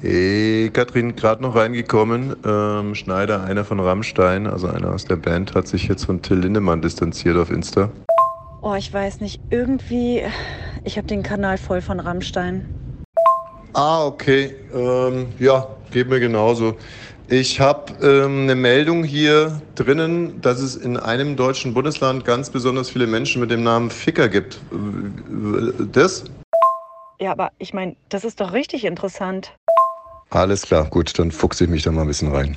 [0.00, 2.36] Hey, Katrin, gerade noch reingekommen.
[2.44, 6.38] Ähm, Schneider, einer von Rammstein, also einer aus der Band, hat sich jetzt von Till
[6.38, 7.90] Lindemann distanziert auf Insta.
[8.62, 9.40] Oh, ich weiß nicht.
[9.50, 10.22] Irgendwie,
[10.84, 12.64] ich habe den Kanal voll von Rammstein.
[13.72, 14.54] Ah, okay.
[14.72, 16.76] Ähm, ja, geht mir genauso.
[17.26, 22.88] Ich habe ähm, eine Meldung hier drinnen, dass es in einem deutschen Bundesland ganz besonders
[22.88, 24.60] viele Menschen mit dem Namen Ficker gibt.
[25.92, 26.24] Das?
[27.20, 29.52] Ja, aber ich meine, das ist doch richtig interessant.
[30.30, 32.56] Alles klar, gut, dann fuchse ich mich da mal ein bisschen rein.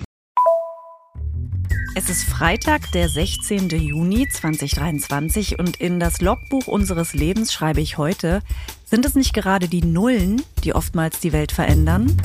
[1.94, 3.70] Es ist Freitag, der 16.
[3.70, 8.42] Juni 2023 und in das Logbuch unseres Lebens schreibe ich heute,
[8.86, 12.16] sind es nicht gerade die Nullen, die oftmals die Welt verändern?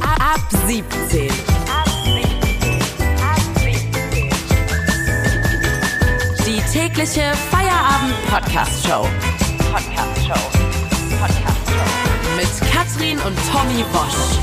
[0.00, 1.28] Ab 17.
[6.44, 9.06] Die tägliche Feierabend-Podcast-Show.
[9.72, 10.34] Podcast-Show.
[11.20, 12.36] Podcast-Show.
[12.36, 14.38] Mit Katrin und Tommy Bosch.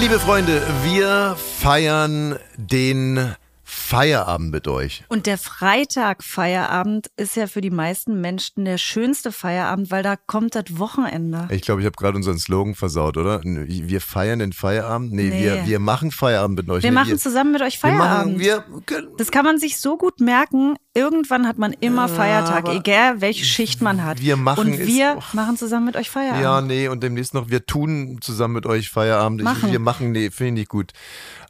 [0.00, 5.04] Liebe Freunde, wir feiern den Feierabend mit euch.
[5.08, 10.54] Und der Freitag-Feierabend ist ja für die meisten Menschen der schönste Feierabend, weil da kommt
[10.54, 11.48] das Wochenende.
[11.50, 13.40] Ich glaube, ich habe gerade unseren Slogan versaut, oder?
[13.42, 15.12] Wir feiern den Feierabend?
[15.12, 15.42] Nee, Nee.
[15.42, 16.82] Wir, wir machen Feierabend mit euch.
[16.82, 18.34] Wir Nee, machen zusammen mit euch wir Feierabend.
[18.36, 20.76] machen, wir können, Das kann man sich so gut merken.
[20.94, 24.20] Irgendwann hat man immer Feiertag, aber egal welche Schicht man hat.
[24.20, 25.22] wir machen Und wir oh.
[25.32, 26.42] machen zusammen mit euch Feierabend.
[26.42, 29.40] Ja, nee, und demnächst noch, wir tun zusammen mit euch Feierabend.
[29.40, 29.72] Ich, Machen.
[29.72, 30.92] wir machen, nee, finde ich nicht gut.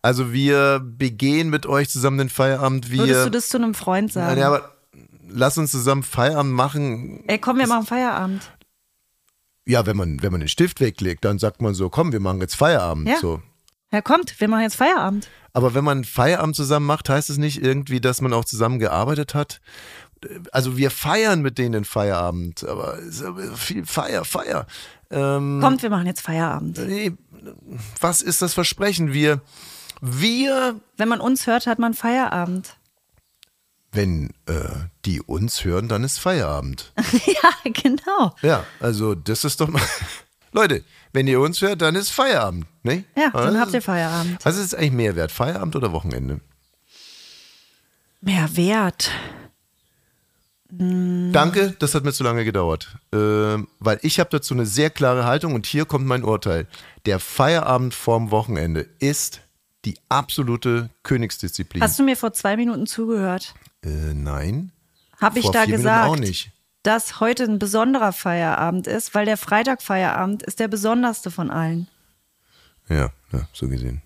[0.04, 2.90] Also wir begehen mit euch zusammen den Feierabend.
[2.90, 4.38] Wir, Würdest du das zu einem Freund sagen?
[4.38, 4.74] ja, aber
[5.30, 7.24] lass uns zusammen Feierabend machen.
[7.26, 8.42] Ey, komm, wir machen Feierabend.
[9.64, 12.38] Ja, wenn man, wenn man den Stift weglegt, dann sagt man so, komm, wir machen
[12.42, 13.08] jetzt Feierabend.
[13.08, 13.16] Ja.
[13.18, 13.40] So.
[13.92, 15.30] Ja, kommt, wir machen jetzt Feierabend.
[15.54, 19.34] Aber wenn man Feierabend zusammen macht, heißt es nicht irgendwie, dass man auch zusammen gearbeitet
[19.34, 19.62] hat?
[20.52, 22.98] Also wir feiern mit denen den Feierabend, aber
[23.54, 24.66] viel Feier, Feier.
[25.10, 26.76] Ähm, Kommt, wir machen jetzt Feierabend.
[26.76, 27.12] nee,
[28.02, 29.14] was ist das Versprechen?
[29.14, 29.40] Wir,
[30.06, 32.76] wir, Wenn man uns hört, hat man Feierabend.
[33.92, 34.68] wenn äh,
[35.04, 36.92] die uns hören, dann ist Feierabend.
[37.26, 38.34] ja, genau.
[38.42, 39.80] Ja, also das ist doch mal.
[40.52, 43.04] Leute, wenn ihr uns hört, dann ist Feierabend, ne?
[43.16, 44.44] Ja, dann Also, habt ihr Feierabend.
[44.44, 46.40] Was ist eigentlich mehr wert, Feierabend oder Wochenende?
[48.20, 49.10] Mehr Wert.
[50.76, 52.96] Danke, das hat mir zu lange gedauert.
[53.12, 56.66] Ähm, weil ich habe dazu eine sehr klare Haltung und hier kommt mein Urteil.
[57.06, 59.40] Der Feierabend vorm Wochenende ist
[59.84, 61.82] die absolute Königsdisziplin.
[61.82, 63.54] Hast du mir vor zwei Minuten zugehört?
[63.84, 64.70] äh, nein.
[65.20, 66.50] Habe ich da Minuten gesagt, auch nicht.
[66.82, 71.86] dass heute ein besonderer Feierabend ist, weil der Freitag-Feierabend ist der besonderste von allen.
[72.88, 74.02] Ja, ja, so gesehen.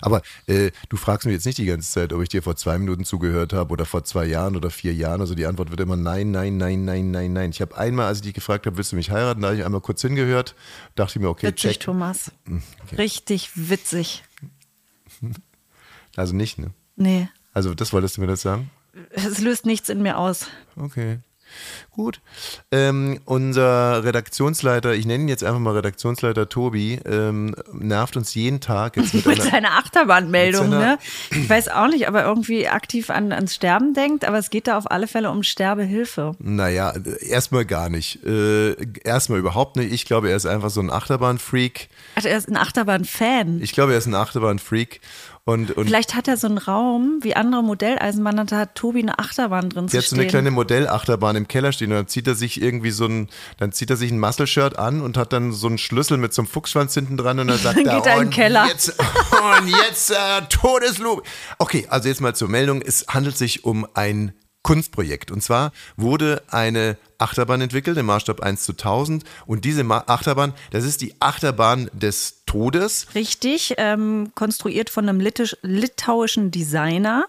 [0.00, 2.78] Aber äh, du fragst mich jetzt nicht die ganze Zeit, ob ich dir vor zwei
[2.78, 5.20] Minuten zugehört habe oder vor zwei Jahren oder vier Jahren.
[5.20, 7.50] Also die Antwort wird immer nein, nein, nein, nein, nein, nein.
[7.50, 9.64] Ich habe einmal, als ich dich gefragt habe, willst du mich heiraten, da habe ich
[9.64, 10.54] einmal kurz hingehört,
[10.94, 11.80] dachte ich mir, okay, Witzig, check.
[11.80, 12.30] Thomas.
[12.46, 12.62] Hm,
[12.96, 14.22] Richtig witzig.
[16.16, 16.70] Also nicht, ne?
[16.96, 18.70] Nee, Also das wolltest du mir das sagen?
[19.10, 20.46] es löst nichts in mir aus.
[20.76, 21.18] Okay.
[21.90, 22.20] Gut.
[22.70, 28.60] Ähm, unser Redaktionsleiter, ich nenne ihn jetzt einfach mal Redaktionsleiter Tobi, ähm, nervt uns jeden
[28.60, 30.98] Tag jetzt mit Mit einer, seiner Achterbahnmeldung, mit seiner- ne?
[31.32, 34.68] Ich weiß auch nicht, ob er irgendwie aktiv an, ans Sterben denkt, aber es geht
[34.68, 36.32] da auf alle Fälle um Sterbehilfe.
[36.38, 38.24] Naja, erstmal gar nicht.
[38.24, 39.92] Äh, erstmal überhaupt nicht.
[39.92, 41.88] Ich glaube, er ist einfach so ein Achterbahn-Freak.
[42.14, 43.60] Also er ist ein Achterbahn-Fan.
[43.60, 45.00] Ich glaube, er ist ein Achterbahn-Freak.
[45.48, 49.18] Und, und Vielleicht hat er so einen Raum, wie andere Modelleisenbahner, da hat Tobi eine
[49.18, 50.20] Achterbahn drin der zu hat so stehen.
[50.20, 53.72] eine kleine Modellachterbahn im Keller stehen und dann zieht er sich irgendwie so ein, dann
[53.72, 56.48] zieht er sich ein Muscle-Shirt an und hat dann so einen Schlüssel mit so einem
[56.48, 58.90] Fuchsschwanz hinten dran und dann sagt Dann er, geht er in den und Keller." jetzt,
[59.60, 60.14] und jetzt äh,
[60.50, 61.22] Todeslob.
[61.58, 62.82] Okay, also jetzt mal zur Meldung.
[62.82, 65.30] Es handelt sich um ein Kunstprojekt.
[65.30, 70.84] Und zwar wurde eine Achterbahn entwickelt im Maßstab 1 zu 1000 und diese Achterbahn, das
[70.84, 73.06] ist die Achterbahn des Todes.
[73.14, 77.26] Richtig, ähm, konstruiert von einem littisch, litauischen Designer.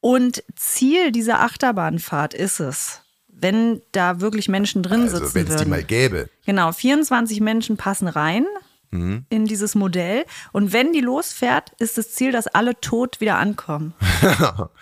[0.00, 5.56] Und Ziel dieser Achterbahnfahrt ist es, wenn da wirklich Menschen drin Also sitzen wenn es
[5.56, 6.28] die mal gäbe.
[6.46, 8.46] Genau, 24 Menschen passen rein
[8.90, 9.26] Mhm.
[9.28, 10.24] in dieses Modell.
[10.52, 13.92] Und wenn die losfährt, ist das Ziel, dass alle tot wieder ankommen.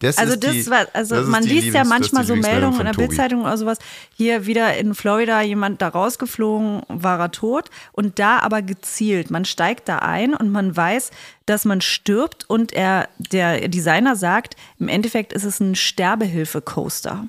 [0.00, 2.94] Das Also das die, war, also das man liest ja manchmal so Meldungen in der.
[2.94, 3.78] Bildzeitung oder sowas.
[4.14, 9.30] Hier wieder in Florida jemand da rausgeflogen, war er tot und da aber gezielt.
[9.30, 11.10] Man steigt da ein und man weiß,
[11.44, 17.26] dass man stirbt und er, der Designer sagt, im Endeffekt ist es ein Sterbehilfe-Coaster.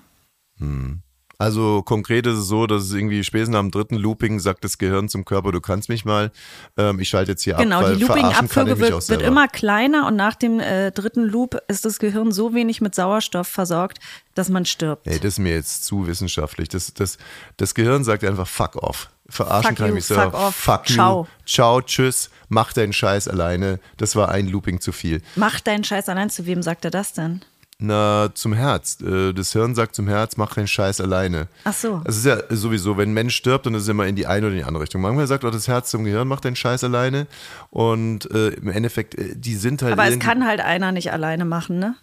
[1.41, 5.09] Also konkret ist es so, dass es irgendwie spätestens am dritten Looping sagt das Gehirn
[5.09, 6.31] zum Körper, du kannst mich mal.
[6.77, 7.85] Ähm, ich schalte jetzt hier Genau, ab.
[7.85, 11.97] weil die Looping-Abfolge wird, wird immer kleiner und nach dem äh, dritten Loop ist das
[11.97, 13.97] Gehirn so wenig mit Sauerstoff versorgt,
[14.35, 15.07] dass man stirbt.
[15.07, 16.69] Ey, das ist mir jetzt zu wissenschaftlich.
[16.69, 17.17] Das, das,
[17.57, 19.09] das Gehirn sagt einfach fuck off.
[19.27, 20.31] Verarschen Fuck kann you, ich mich selber.
[20.31, 20.93] fuck off, Fuck you.
[20.95, 21.27] ciao.
[21.47, 22.29] Ciao, tschüss.
[22.49, 23.79] Mach deinen Scheiß alleine.
[23.97, 25.23] Das war ein Looping zu viel.
[25.35, 26.29] Mach deinen Scheiß allein.
[26.29, 27.41] Zu wem sagt er das denn?
[27.83, 28.99] Na, zum Herz.
[29.01, 31.47] Äh, Das Hirn sagt zum Herz, mach deinen Scheiß alleine.
[31.63, 32.01] Ach so.
[32.05, 34.45] Es ist ja sowieso, wenn ein Mensch stirbt, dann ist es immer in die eine
[34.45, 35.01] oder in die andere Richtung.
[35.01, 37.25] Manchmal sagt auch das Herz zum Gehirn, mach deinen Scheiß alleine.
[37.71, 39.93] Und äh, im Endeffekt, äh, die sind halt.
[39.93, 41.95] Aber es kann halt einer nicht alleine machen, ne?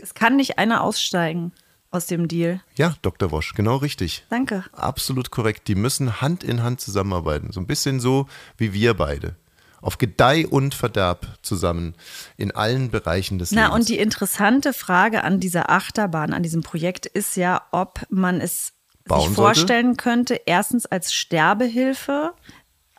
[0.00, 1.52] Es kann nicht einer aussteigen
[1.90, 2.60] aus dem Deal.
[2.76, 3.30] Ja, Dr.
[3.30, 4.24] Wosch, genau richtig.
[4.30, 4.64] Danke.
[4.72, 5.68] Absolut korrekt.
[5.68, 7.52] Die müssen Hand in Hand zusammenarbeiten.
[7.52, 8.26] So ein bisschen so
[8.56, 9.34] wie wir beide.
[9.82, 11.94] Auf Gedeih und Verderb zusammen
[12.36, 13.74] in allen Bereichen des Na, Lebens.
[13.80, 18.72] und die interessante Frage an dieser Achterbahn, an diesem Projekt ist ja, ob man es
[19.06, 19.40] Bauen sich sollte?
[19.60, 22.32] vorstellen könnte, erstens als Sterbehilfe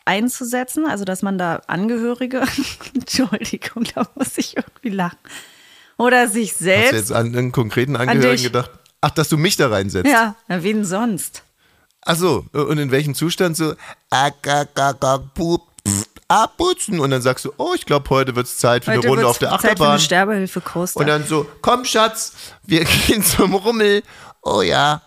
[0.04, 2.42] einzusetzen, also dass man da Angehörige,
[2.94, 5.18] Entschuldigung, da muss ich irgendwie lachen,
[5.96, 8.42] oder sich Hast du selbst, jetzt an einen konkreten Angehörigen dich.
[8.44, 8.70] gedacht?
[9.00, 10.10] Ach, dass du mich da reinsetzt.
[10.10, 11.44] ja, na, wen sonst?
[12.04, 13.74] Ach so, und in welchem Zustand so
[15.34, 15.62] Pup,
[16.32, 19.08] abputzen und dann sagst du, oh, ich glaube, heute wird es Zeit für eine Heute
[19.08, 19.90] Runde wird's auf der Zeit für Achterbahn.
[19.90, 21.00] eine Sterbehilfe-Coaster.
[21.00, 22.34] Und dann so, komm Schatz,
[22.64, 24.02] wir gehen zum Rummel.
[24.42, 25.02] Oh ja.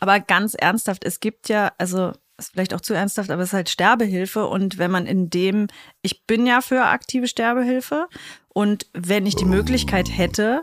[0.00, 3.54] Aber ganz ernsthaft, es gibt ja, also ist vielleicht auch zu ernsthaft, aber es ist
[3.54, 5.68] halt Sterbehilfe und wenn man in dem,
[6.02, 8.08] ich bin ja für aktive Sterbehilfe
[8.48, 10.62] und wenn ich die Möglichkeit hätte,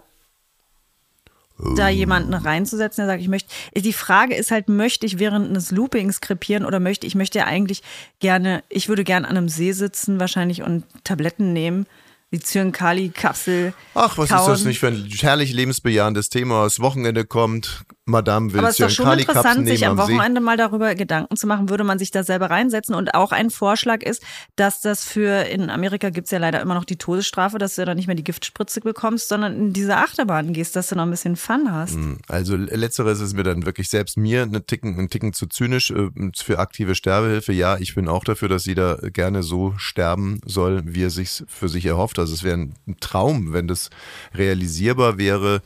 [1.76, 5.72] da jemanden reinzusetzen, der sagt, ich möchte, die Frage ist halt, möchte ich während eines
[5.72, 7.84] Loopings krepieren oder möchte ich möchte ja eigentlich
[8.20, 11.86] gerne, ich würde gerne an einem See sitzen wahrscheinlich und Tabletten nehmen,
[12.32, 14.40] die Zyankali-Kapsel Ach, was kauen.
[14.40, 16.64] ist das nicht für ein herrlich lebensbejahendes Thema?
[16.64, 20.14] Das Wochenende kommt, Madame will Aber es ist doch schon interessant, sich am am See.
[20.14, 22.96] Wochenende mal darüber Gedanken zu machen, würde man sich da selber reinsetzen.
[22.96, 24.24] Und auch ein Vorschlag ist,
[24.56, 27.98] dass das für, in Amerika gibt's ja leider immer noch die Todesstrafe, dass du dann
[27.98, 31.36] nicht mehr die Giftspritze bekommst, sondern in diese Achterbahn gehst, dass du noch ein bisschen
[31.36, 31.98] Fun hast.
[32.28, 36.10] Also letzteres ist mir dann wirklich selbst mir ein Ticken, ein Ticken zu zynisch äh,
[36.36, 37.54] für aktive Sterbehilfe.
[37.54, 41.70] Ja, ich bin auch dafür, dass jeder gerne so sterben soll, wie er sich für
[41.70, 42.20] sich erhofft.
[42.20, 43.90] Also es wäre ein Traum, wenn das
[44.34, 45.62] realisierbar wäre.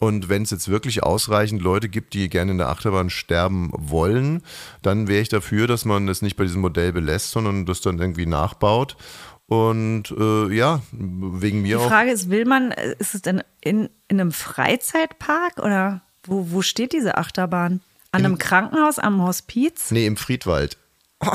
[0.00, 4.42] Und wenn es jetzt wirklich ausreichend Leute gibt, die gerne in der Achterbahn sterben wollen,
[4.82, 7.98] dann wäre ich dafür, dass man das nicht bei diesem Modell belässt, sondern das dann
[7.98, 8.96] irgendwie nachbaut.
[9.46, 11.88] Und äh, ja, wegen mir Die auch.
[11.88, 16.62] Frage ist, will man, äh, ist es denn in, in einem Freizeitpark oder wo, wo
[16.62, 17.80] steht diese Achterbahn?
[18.10, 19.90] An einem Krankenhaus, am Hospiz?
[19.90, 20.78] Nee, im Friedwald.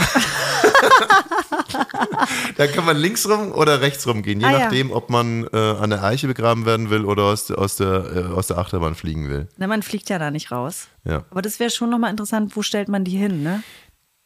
[2.57, 4.59] da kann man links rum oder rechts rum gehen, je Ah, ja.
[4.59, 8.05] nachdem, ob man äh, an der Eiche begraben werden will oder aus, der- aus, der,
[8.15, 9.47] äh, aus der Achterbahn fliegen will.
[9.57, 10.87] Na, man fliegt ja da nicht raus.
[11.05, 11.23] Ja.
[11.29, 13.63] Aber das wäre schon nochmal interessant, wo stellt man die hin, ne?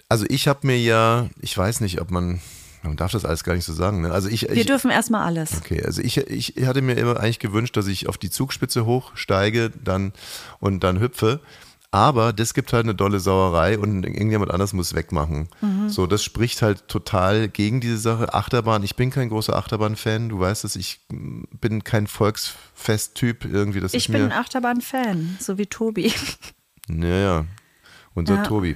[0.09, 2.39] Also ich habe mir ja, ich weiß nicht, ob man,
[2.83, 4.01] man darf das alles gar nicht so sagen.
[4.01, 4.11] Ne?
[4.11, 5.57] Also ich, Wir ich dürfen erstmal alles.
[5.57, 9.71] Okay, also ich, ich hatte mir immer eigentlich gewünscht, dass ich auf die Zugspitze hochsteige
[9.71, 10.13] dann
[10.59, 11.39] und dann hüpfe.
[11.93, 15.47] Aber das gibt halt eine dolle Sauerei und irgendjemand anders muss wegmachen.
[15.61, 15.89] Mhm.
[15.89, 18.33] So, das spricht halt total gegen diese Sache.
[18.33, 20.29] Achterbahn, ich bin kein großer Achterbahn-Fan.
[20.29, 23.79] Du weißt es, ich mm, bin kein Volksfest-Typ irgendwie.
[23.79, 26.11] Das Ich bin ein Achterbahn-Fan, so wie Tobi.
[26.89, 27.45] ja, ja,
[28.15, 28.43] unser Ja.
[28.43, 28.75] Tobi.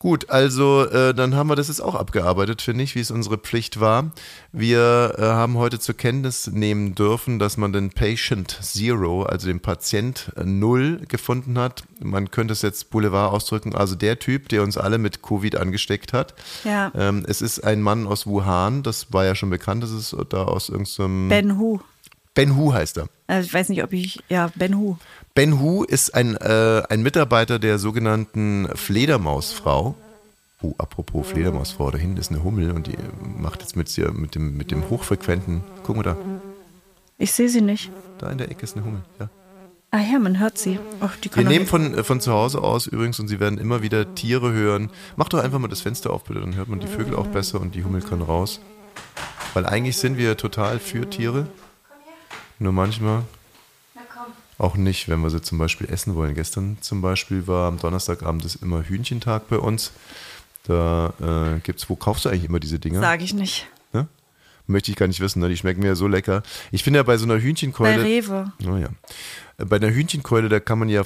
[0.00, 3.36] Gut, also äh, dann haben wir das jetzt auch abgearbeitet, finde ich, wie es unsere
[3.36, 4.12] Pflicht war.
[4.52, 9.58] Wir äh, haben heute zur Kenntnis nehmen dürfen, dass man den Patient Zero, also den
[9.58, 11.82] Patient Null, gefunden hat.
[11.98, 16.12] Man könnte es jetzt Boulevard ausdrücken, also der Typ, der uns alle mit Covid angesteckt
[16.12, 16.34] hat.
[16.62, 16.92] Ja.
[16.94, 20.44] Ähm, es ist ein Mann aus Wuhan, das war ja schon bekannt, das ist da
[20.44, 21.28] aus irgendeinem.
[21.28, 21.80] Ben Hu.
[22.34, 23.08] ben Hu heißt er.
[23.26, 24.22] Also ich weiß nicht, ob ich.
[24.28, 24.96] Ja, Ben Hu.
[25.38, 29.94] Ben Hu ist ein, äh, ein Mitarbeiter der sogenannten Fledermausfrau.
[30.62, 34.34] Oh, apropos Fledermausfrau, da hinten ist eine Hummel und die macht jetzt mit, ihr- mit,
[34.34, 35.62] dem, mit dem hochfrequenten.
[35.84, 36.16] Guck mal da,
[37.18, 37.88] Ich sehe sie nicht.
[38.18, 39.02] da in der Ecke ist eine Hummel.
[39.20, 39.28] Ja.
[39.92, 40.80] Ah ja, man hört sie.
[41.22, 44.16] Die Wir nehmen von, äh, von zu Hause aus übrigens und Sie werden immer wieder
[44.16, 44.90] Tiere hören.
[45.14, 47.60] Mach doch einfach mal das Fenster auf, bitte, dann hört man die Vögel auch besser
[47.60, 48.58] und die Hummel kann raus.
[49.54, 51.46] Weil eigentlich sind wir total für Tiere.
[52.58, 53.22] Nur manchmal
[54.58, 56.34] auch nicht, wenn wir sie zum Beispiel essen wollen.
[56.34, 59.92] Gestern zum Beispiel war am Donnerstagabend ist immer Hühnchentag bei uns.
[60.64, 63.00] Da äh, gibt's, wo kaufst du eigentlich immer diese Dinger?
[63.00, 63.68] Sag ich nicht.
[63.92, 64.08] Ne?
[64.66, 65.48] Möchte ich gar nicht wissen, ne?
[65.48, 66.42] die schmecken mir ja so lecker.
[66.72, 68.02] Ich finde ja bei so einer Bei Hühnchenkeule.
[68.02, 68.52] Rewe.
[68.58, 68.88] Naja.
[69.66, 71.02] Bei der Hühnchenkeule, da kann man ja,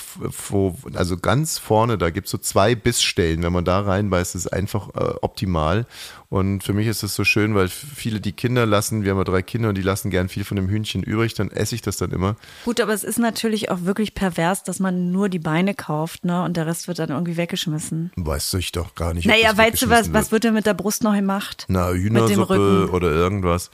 [0.95, 3.43] also ganz vorne, da gibt's so zwei Bissstellen.
[3.43, 5.87] Wenn man da reinbeißt, ist es einfach äh, optimal.
[6.29, 9.25] Und für mich ist es so schön, weil viele die Kinder lassen, wir haben ja
[9.25, 11.97] drei Kinder und die lassen gern viel von dem Hühnchen übrig, dann esse ich das
[11.97, 12.37] dann immer.
[12.67, 16.43] Gut, aber es ist natürlich auch wirklich pervers, dass man nur die Beine kauft, ne?
[16.43, 18.13] Und der Rest wird dann irgendwie weggeschmissen.
[18.17, 19.27] Weißt du ich doch gar nicht.
[19.27, 21.65] Naja, das weißt du was, weggeschmissen was wird denn mit der Brust noch gemacht?
[21.69, 22.49] Na, Mit dem Hühnersuppe
[22.83, 22.95] Rücken.
[22.95, 23.71] oder irgendwas.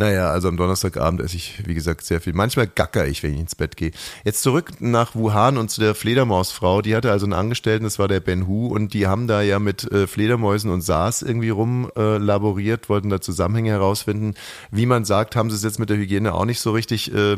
[0.00, 2.32] Naja, also am Donnerstagabend esse ich, wie gesagt, sehr viel.
[2.32, 3.90] Manchmal gacker ich, wenn ich ins Bett gehe.
[4.24, 6.82] Jetzt zurück nach Wuhan und zu der Fledermausfrau.
[6.82, 9.58] Die hatte also einen Angestellten, das war der Ben Hu, und die haben da ja
[9.58, 14.34] mit äh, Fledermäusen und SARS irgendwie rum äh, laboriert, wollten da Zusammenhänge herausfinden.
[14.70, 17.36] Wie man sagt, haben sie es jetzt mit der Hygiene auch nicht so richtig äh,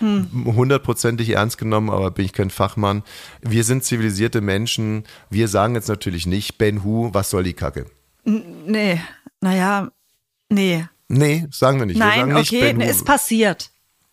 [0.00, 3.04] hundertprozentig ernst genommen, aber bin ich kein Fachmann.
[3.40, 5.04] Wir sind zivilisierte Menschen.
[5.30, 7.86] Wir sagen jetzt natürlich nicht, Ben Hu, was soll die Kacke?
[8.24, 9.00] Nee,
[9.40, 9.92] naja,
[10.48, 10.86] nee.
[11.10, 11.98] Nee, sagen wir nicht.
[11.98, 13.70] wir Nein, sagen nicht, okay, es passiert.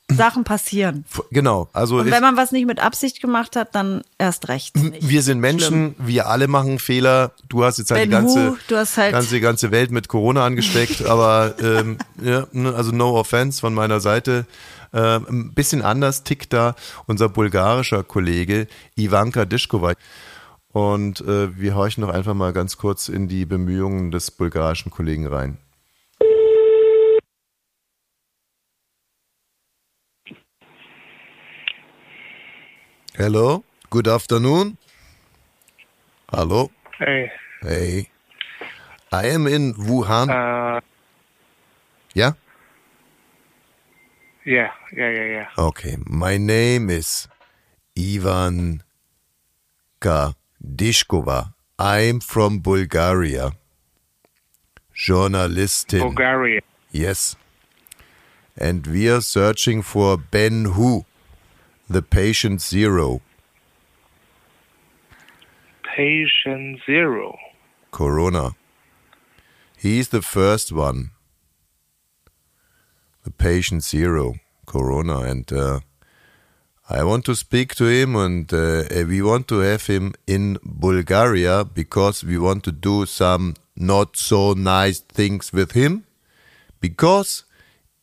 [0.09, 1.03] Sachen passieren.
[1.31, 4.77] Genau, also Und wenn man was nicht mit Absicht gemacht hat, dann erst recht.
[4.77, 5.07] nicht.
[5.07, 7.33] wir sind Menschen, wir alle machen Fehler.
[7.49, 10.07] Du hast jetzt halt die Ben ganze, Hu, du hast halt- ganze, ganze Welt mit
[10.07, 14.45] Corona angesteckt, aber ähm, ja, ne, also no offense von meiner Seite.
[14.93, 16.75] Ähm, ein bisschen anders tickt da
[17.05, 19.93] unser bulgarischer Kollege Ivanka Dischkova.
[20.71, 25.27] Und äh, wir horchen doch einfach mal ganz kurz in die Bemühungen des bulgarischen Kollegen
[25.27, 25.57] rein.
[33.17, 34.77] Hello, good afternoon.
[36.31, 36.69] Hallo.
[36.99, 37.31] Hey,
[37.63, 38.11] Hey.
[39.11, 40.29] I am in Wuhan.
[40.29, 40.79] uh,
[42.13, 42.33] yeah?
[44.45, 45.47] yeah, yeah, yeah, yeah.
[45.57, 45.97] Okay.
[46.05, 47.27] My name is
[47.97, 48.83] Ivan
[49.99, 51.55] Dishkova.
[51.79, 53.53] I'm from Bulgaria.
[54.95, 56.01] Journalistin.
[56.01, 56.61] Bulgaria.
[56.91, 57.35] Yes.
[58.55, 61.05] And we are searching for Ben Hu,
[61.89, 63.21] the patient zero.
[65.95, 67.37] Patient zero.
[67.91, 68.51] Corona.
[69.77, 71.11] He's the first one.
[73.23, 75.19] The patient zero, Corona.
[75.21, 75.79] And uh,
[76.89, 81.63] I want to speak to him, and uh, we want to have him in Bulgaria
[81.63, 86.05] because we want to do some not so nice things with him.
[86.79, 87.43] Because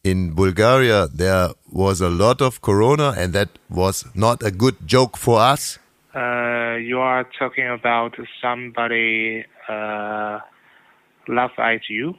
[0.04, 5.16] in Bulgaria there was a lot of Corona, and that was not a good joke
[5.18, 5.80] for us.
[6.14, 10.38] Uh, you are talking about somebody uh,
[11.26, 12.14] love at you.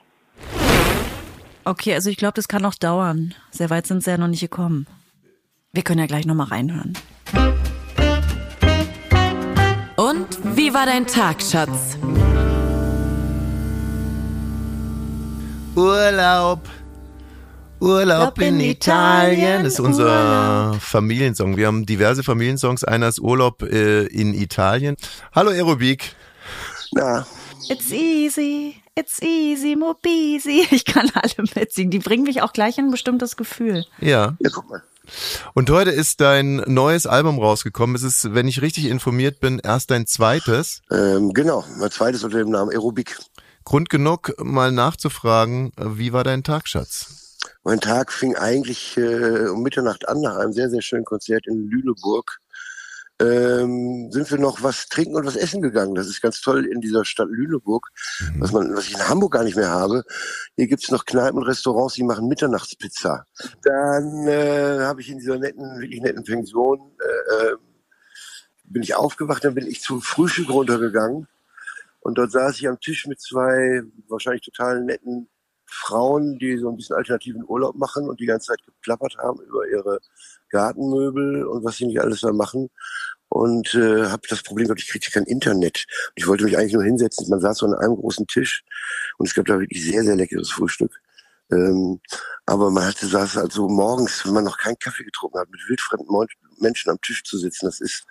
[1.63, 3.33] Okay, also ich glaube, das kann noch dauern.
[3.51, 4.85] Sehr weit sind sie ja noch nicht gekommen.
[5.71, 6.93] Wir können ja gleich nochmal reinhören.
[9.95, 11.97] Und wie war dein Tag, Schatz?
[15.75, 16.59] Urlaub.
[17.79, 19.63] Urlaub in Italien.
[19.63, 21.57] Das ist unser Familiensong.
[21.57, 22.83] Wir haben diverse Familiensongs.
[22.83, 24.95] Einer ist Urlaub äh, in Italien.
[25.33, 26.15] Hallo Aerobik.
[26.93, 27.25] Na,
[27.67, 30.67] It's easy, it's easy, mobisi.
[30.71, 31.89] Ich kann alle mitsingen.
[31.91, 33.85] Die bringen mich auch gleich in ein bestimmtes Gefühl.
[33.99, 34.35] Ja.
[34.39, 34.83] ja, guck mal.
[35.53, 37.95] Und heute ist dein neues Album rausgekommen.
[37.95, 40.81] Es ist, wenn ich richtig informiert bin, erst dein zweites.
[40.91, 43.17] Ähm, genau, mein zweites unter dem Namen Aerobik.
[43.63, 47.24] Grund genug, mal nachzufragen, wie war dein Tag, Schatz?
[47.63, 51.69] Mein Tag fing eigentlich äh, um Mitternacht an, nach einem sehr, sehr schönen Konzert in
[51.69, 52.39] Lüneburg.
[53.17, 55.95] Ähm, sind wir noch was trinken und was essen gegangen.
[55.95, 57.87] Das ist ganz toll in dieser Stadt Lüneburg,
[58.39, 60.03] was, man, was ich in Hamburg gar nicht mehr habe.
[60.57, 63.25] Hier gibt's noch Kneipen und Restaurants, die machen Mitternachtspizza.
[63.63, 67.55] Dann äh, habe ich in dieser netten, wirklich netten Pension, äh, äh,
[68.65, 71.27] bin ich aufgewacht, dann bin ich zum Frühstück runtergegangen.
[72.01, 75.29] Und dort saß ich am Tisch mit zwei wahrscheinlich total netten
[75.75, 79.67] Frauen, die so ein bisschen alternativen Urlaub machen und die ganze Zeit geplappert haben über
[79.67, 79.99] ihre
[80.49, 82.69] Gartenmöbel und was sie nicht alles da machen.
[83.27, 85.85] Und äh, habe das Problem gehabt, ich kriegte kein Internet.
[86.15, 87.27] Ich wollte mich eigentlich nur hinsetzen.
[87.29, 88.63] Man saß so an einem großen Tisch
[89.17, 90.91] und es gab da wirklich sehr, sehr leckeres Frühstück.
[91.51, 91.99] Ähm,
[92.45, 95.61] aber man hatte saß halt so morgens, wenn man noch keinen Kaffee getrunken hat, mit
[95.67, 96.07] wildfremden
[96.59, 97.65] Menschen am Tisch zu sitzen.
[97.65, 98.05] Das ist,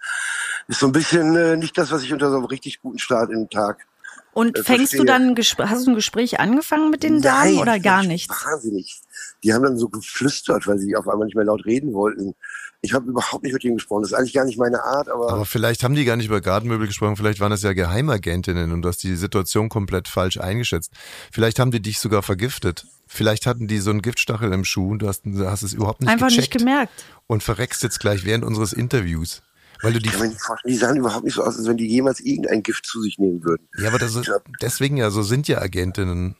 [0.69, 3.31] ist so ein bisschen äh, nicht das, was ich unter so einem richtig guten Start
[3.31, 3.87] in den Tag
[4.35, 7.79] Und Äh, fängst du dann, hast du ein Gespräch angefangen mit den Damen Nein, oder
[7.81, 8.35] gar nichts?
[8.45, 9.01] Wahnsinnig.
[9.43, 12.35] Die haben dann so geflüstert, weil sie auf einmal nicht mehr laut reden wollten.
[12.81, 14.03] Ich habe überhaupt nicht mit denen gesprochen.
[14.03, 16.41] Das ist eigentlich gar nicht meine Art, aber, Aber vielleicht haben die gar nicht über
[16.43, 20.91] Gartenmöbel gesprochen, vielleicht waren das ja Geheimagentinnen und du hast die Situation komplett falsch eingeschätzt.
[21.33, 22.87] Vielleicht haben die dich sogar vergiftet.
[23.07, 26.11] Vielleicht hatten die so einen Giftstachel im Schuh und du hast, hast es überhaupt nicht
[26.11, 27.05] Einfach nicht gecheckt gemerkt.
[27.27, 29.43] und verreckst jetzt gleich während unseres Interviews.
[29.83, 31.67] Weil du die ich kann mir nicht vorstellen, die sahen überhaupt nicht so aus, als
[31.67, 33.69] wenn die jemals irgendein Gift zu sich nehmen würden.
[33.79, 36.37] Ja, aber das ist, deswegen ja, so sind ja Agentinnen.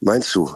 [0.00, 0.54] Meinst du?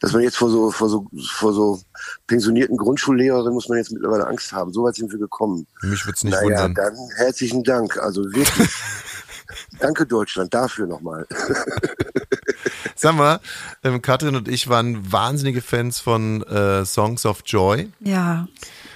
[0.00, 1.80] dass man jetzt vor so, vor so, vor so
[2.26, 4.72] pensionierten Grundschullehrerinnen muss man jetzt mittlerweile Angst haben.
[4.72, 5.66] So weit sind wir gekommen.
[5.82, 6.74] Mich würde es nicht naja, wundern.
[6.74, 7.96] dann herzlichen Dank.
[7.96, 8.68] Also wirklich.
[9.80, 11.26] Danke Deutschland dafür nochmal.
[12.94, 13.40] Sag mal,
[13.82, 17.90] ähm, Katrin und ich waren wahnsinnige Fans von äh, Songs of Joy.
[18.00, 18.48] Ja.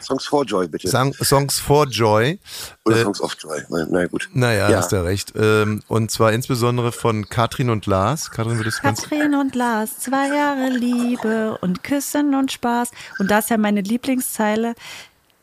[0.07, 0.89] Songs for Joy, bitte.
[0.89, 2.39] Sang, Songs for Joy.
[2.85, 3.61] Oder äh, Songs of Joy.
[3.69, 4.29] Na, na gut.
[4.33, 4.77] Naja, Ja.
[4.79, 5.33] hast du recht.
[5.37, 8.31] Ähm, und zwar insbesondere von Katrin und Lars.
[8.31, 12.91] Katrin, würdest du ganz Katrin und Lars, zwei Jahre Liebe und Küssen und Spaß.
[13.19, 14.75] Und das ist ja meine Lieblingszeile.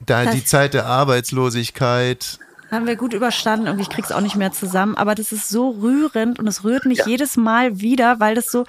[0.06, 2.40] da die Zeit der Arbeitslosigkeit.
[2.72, 3.68] Haben wir gut überstanden.
[3.68, 4.96] Irgendwie, ich krieg's auch nicht mehr zusammen.
[4.96, 7.06] Aber das ist so rührend und es rührt mich Ja.
[7.08, 8.66] jedes Mal wieder, weil das so.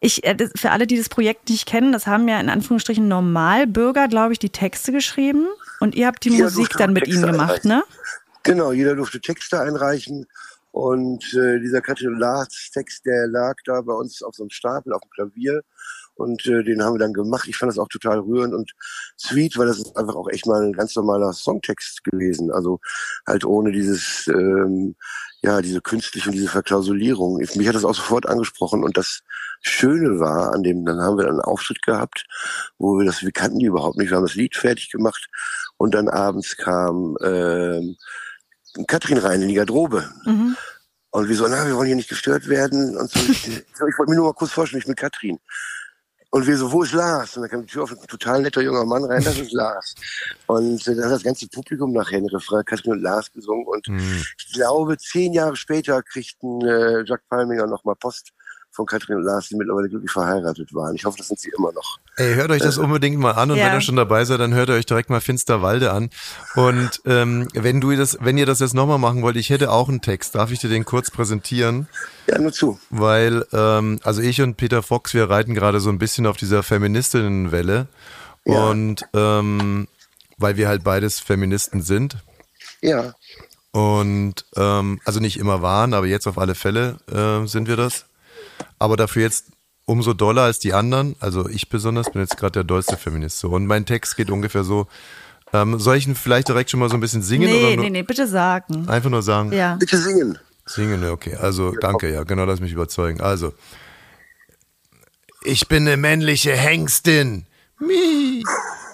[0.00, 4.08] Ich, äh, für alle, die das Projekt nicht kennen, das haben ja in Anführungsstrichen Normalbürger,
[4.08, 5.46] glaube ich, die Texte geschrieben.
[5.80, 7.70] Und ihr habt die Jeder Musik dann mit Texte ihnen gemacht, einreichen.
[7.70, 7.84] ne?
[8.42, 10.26] Genau, jeder durfte Texte einreichen.
[10.70, 14.92] Und äh, dieser Katrin Lars Text, der lag da bei uns auf so einem Stapel
[14.92, 15.62] auf dem Klavier.
[16.14, 17.48] Und äh, den haben wir dann gemacht.
[17.48, 18.72] Ich fand das auch total rührend und
[19.16, 22.50] sweet, weil das ist einfach auch echt mal ein ganz normaler Songtext gewesen.
[22.50, 22.80] Also
[23.26, 24.96] halt ohne dieses, ähm,
[25.42, 27.40] ja, diese künstliche und diese Verklausulierung.
[27.40, 28.82] Ich- Mich hat das auch sofort angesprochen.
[28.84, 29.20] Und das
[29.60, 32.26] Schöne war, an dem, dann haben wir einen Auftritt gehabt,
[32.78, 34.10] wo wir das, wir kannten die überhaupt nicht.
[34.10, 35.28] Wir haben das Lied fertig gemacht.
[35.76, 37.96] Und dann abends kam ähm,
[38.86, 40.10] Katrin rein in die Garderobe.
[40.24, 40.56] Mhm.
[41.10, 42.96] Und wir so, na, wir wollen hier nicht gestört werden.
[42.96, 45.38] Und so, ich, ich wollte mir nur mal kurz vorstellen, ich bin Katrin.
[46.30, 47.36] Und wir so, wo ist Lars?
[47.36, 49.94] Und dann kam die Tür auf, ein total netter junger Mann rein, das ist Lars.
[50.46, 53.66] Und äh, dann hat das ganze Publikum nachher den Refrain Katrin und Lars gesungen.
[53.66, 54.24] Und Hm.
[54.36, 58.32] ich glaube, zehn Jahre später kriegten äh, Jack Palminger nochmal Post
[58.78, 60.94] von Katrin und Lars, die mittlerweile glücklich verheiratet waren.
[60.94, 61.98] Ich hoffe, das sind sie immer noch.
[62.16, 63.66] Ey, hört euch das unbedingt mal an und Ja.
[63.66, 66.10] wenn ihr schon dabei seid, dann hört ihr euch direkt mal Finsterwalde an.
[66.54, 69.88] Und ähm, wenn du das, wenn ihr das jetzt nochmal machen wollt, ich hätte auch
[69.88, 71.88] einen Text, darf ich dir den kurz präsentieren?
[72.28, 72.78] Ja, nur zu.
[72.90, 76.62] Weil, ähm, also ich und Peter Fox, wir reiten gerade so ein bisschen auf dieser
[76.62, 77.88] Feministinnenwelle.
[78.44, 78.68] Ja.
[78.70, 79.88] Und ähm,
[80.36, 82.18] weil wir halt beides Feministen sind.
[82.80, 83.14] Ja.
[83.72, 88.04] Und ähm, also nicht immer waren, aber jetzt auf alle Fälle äh, sind wir das.
[88.78, 89.46] Aber dafür jetzt
[89.86, 91.16] umso doller als die anderen.
[91.20, 93.38] Also ich besonders bin jetzt gerade der dollste Feminist.
[93.38, 93.48] So.
[93.50, 94.86] Und mein Text geht ungefähr so.
[95.52, 97.84] Ähm, soll ich ihn vielleicht direkt schon mal so ein bisschen singen oder Nee, nur,
[97.86, 98.86] nee, nee, bitte sagen.
[98.88, 99.50] einfach nur sagen?
[99.52, 99.76] Ja.
[99.76, 100.38] Bitte singen.
[100.66, 101.36] Singen, okay.
[101.36, 103.22] Also danke, ja, genau, lass mich überzeugen.
[103.22, 103.54] Also,
[105.42, 107.46] ich bin eine männliche Hengstin.
[107.80, 108.42] Mi.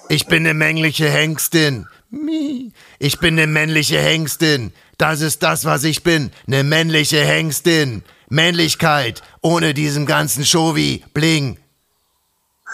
[0.09, 1.87] Ich bin eine männliche Hengstin.
[2.11, 2.73] Mi.
[3.01, 4.73] Ich bin eine männliche Hengstin.
[4.99, 6.31] Das ist das, was ich bin.
[6.47, 8.05] Eine männliche Hengstin.
[8.29, 9.23] Männlichkeit.
[9.43, 11.05] Ohne diesen ganzen Showi.
[11.15, 11.59] Bling.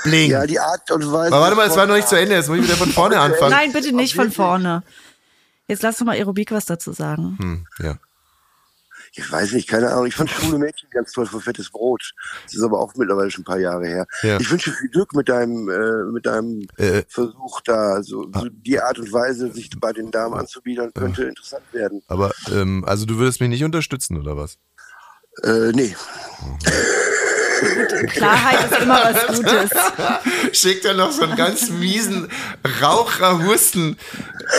[0.05, 0.31] Bling.
[0.31, 1.35] Ja, die Art und Weise.
[1.35, 2.35] Aber warte mal, es war noch nicht zu Ende.
[2.35, 3.51] Jetzt muss ich wieder von vorne anfangen.
[3.51, 4.83] Nein, bitte nicht von vorne.
[5.69, 7.37] Jetzt lass doch mal Aerobik was dazu sagen.
[7.41, 7.97] Hm, ja.
[9.13, 10.07] Ich weiß nicht, keine Ahnung.
[10.07, 12.13] Ich fand Schwule Mädchen ganz toll von Fettes Brot.
[12.45, 14.07] Das ist aber auch mittlerweile schon ein paar Jahre her.
[14.23, 14.39] Ja.
[14.39, 17.03] Ich wünsche viel Glück mit deinem, äh, mit deinem Äh.
[17.09, 18.03] Versuch da.
[18.05, 22.03] So, so die Art und Weise, sich bei den Damen anzubiedern, könnte interessant werden.
[22.07, 24.59] Aber, ähm, also du würdest mich nicht unterstützen, oder was?
[25.43, 25.95] Äh, nee.
[28.09, 29.71] Klarheit ist immer was Gutes.
[30.59, 32.31] schickt er noch so einen ganz miesen
[32.81, 33.97] Raucherhusten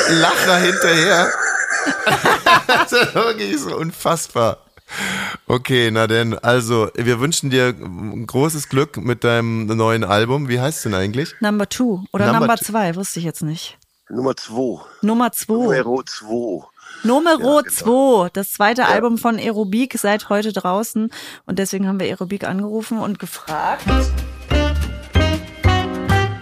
[0.09, 1.31] Lacher hinterher.
[2.67, 4.59] das ist wirklich so unfassbar.
[5.47, 10.49] Okay, na denn, also wir wünschen dir großes Glück mit deinem neuen Album.
[10.49, 11.33] Wie heißt es denn eigentlich?
[11.39, 12.65] Number two oder Number Number, two.
[12.65, 13.77] zwei, wusste ich jetzt nicht.
[14.09, 14.81] Nummer zwei.
[15.01, 15.53] Nummer zwei.
[15.53, 16.65] Numero zwei.
[17.03, 18.25] Numero Ja, genau.
[18.25, 21.09] 2, das zweite Album von Aerobik, seit heute draußen.
[21.45, 23.85] Und deswegen haben wir Aerobik angerufen und gefragt.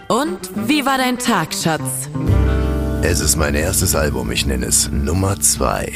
[0.08, 2.08] Und wie war dein Tag, Schatz?
[3.02, 5.92] Es ist mein erstes Album, ich nenne es Nummer zwei.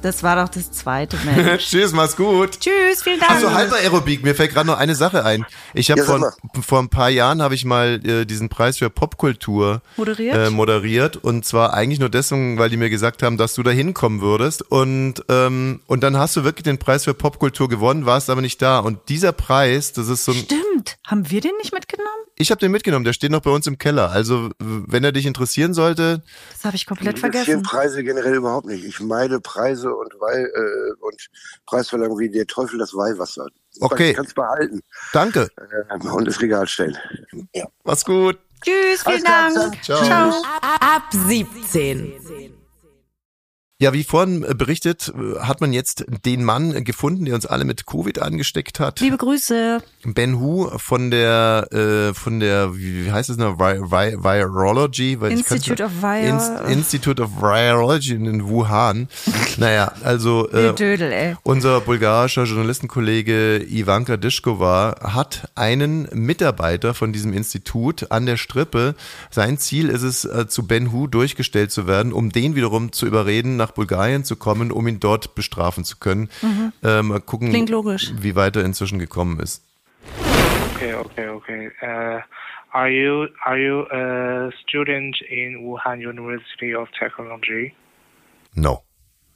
[0.00, 1.68] Das war doch das zweite, Mensch.
[1.68, 2.60] Tschüss, mach's gut.
[2.60, 3.32] Tschüss, vielen Dank.
[3.32, 4.22] Achso, halber Aerobik.
[4.22, 5.44] Mir fällt gerade noch eine Sache ein.
[5.74, 6.32] Ich habe Ja, vor,
[6.62, 10.36] vor ein paar Jahren habe ich mal äh, diesen Preis für Popkultur Moderiert?
[10.36, 13.70] Äh, moderiert und zwar eigentlich nur deswegen, weil die mir gesagt haben, dass du da
[13.72, 18.30] hinkommen würdest und ähm, und dann hast du wirklich den Preis für Popkultur gewonnen, warst
[18.30, 20.96] aber nicht da und dieser Preis, das ist so ein Stimmt.
[21.06, 22.08] Haben wir den nicht mitgenommen?
[22.40, 24.10] ich habe den mitgenommen, der steht noch bei uns im Keller.
[24.12, 27.62] Also wenn er dich interessieren sollte, Das habe ich komplett Ich vergessen.
[27.64, 28.84] Preise generell überhaupt nicht.
[28.84, 31.28] Ich meide Preise und, Weih, äh, und
[31.66, 33.46] Preisverleihungen wie der Teufel das Weihwasser.
[33.80, 34.10] Okay.
[34.10, 35.48] Ich kann es behalten danke.
[35.56, 36.96] äh, und ins Regal stellen.
[37.54, 37.66] Ja.
[37.84, 38.38] Mach's gut.
[38.64, 39.82] Tschüss, vielen Alles klar, Dank.
[39.84, 40.04] ciao.
[40.04, 40.42] Ciao.
[40.80, 42.57] Ab 17.
[43.80, 47.64] Ja, wie vorhin äh, berichtet, äh, hat man jetzt den Mann gefunden, der uns alle
[47.64, 48.98] mit Covid angesteckt hat.
[48.98, 49.80] Liebe Grüße.
[50.04, 55.30] Ben Hu von der äh, von der wie heißt es noch Vi Vi Virology Weil
[55.30, 59.06] Institute of Vir- Inst Institute of Virology in Wuhan.
[59.58, 61.36] Naja, also äh, Dödel, ey.
[61.42, 68.94] unser bulgarischer Journalistenkollege Ivanka Dischkova hat einen Mitarbeiter von diesem Institut an der Strippe.
[69.30, 73.06] Sein Ziel ist es, äh, zu Ben Hu durchgestellt zu werden, um den wiederum zu
[73.06, 76.28] überreden, nach Bulgarien zu kommen, um ihn dort bestrafen zu können.
[76.82, 77.52] Äh, mal gucken, Mhm.
[77.52, 78.12] Klingt logisch.
[78.20, 79.62] wie weit er inzwischen gekommen ist.
[80.74, 81.70] Okay, okay, okay.
[81.82, 82.20] Uh,
[82.72, 87.74] are you are you a student in Wuhan University of Technology?
[88.54, 88.82] No,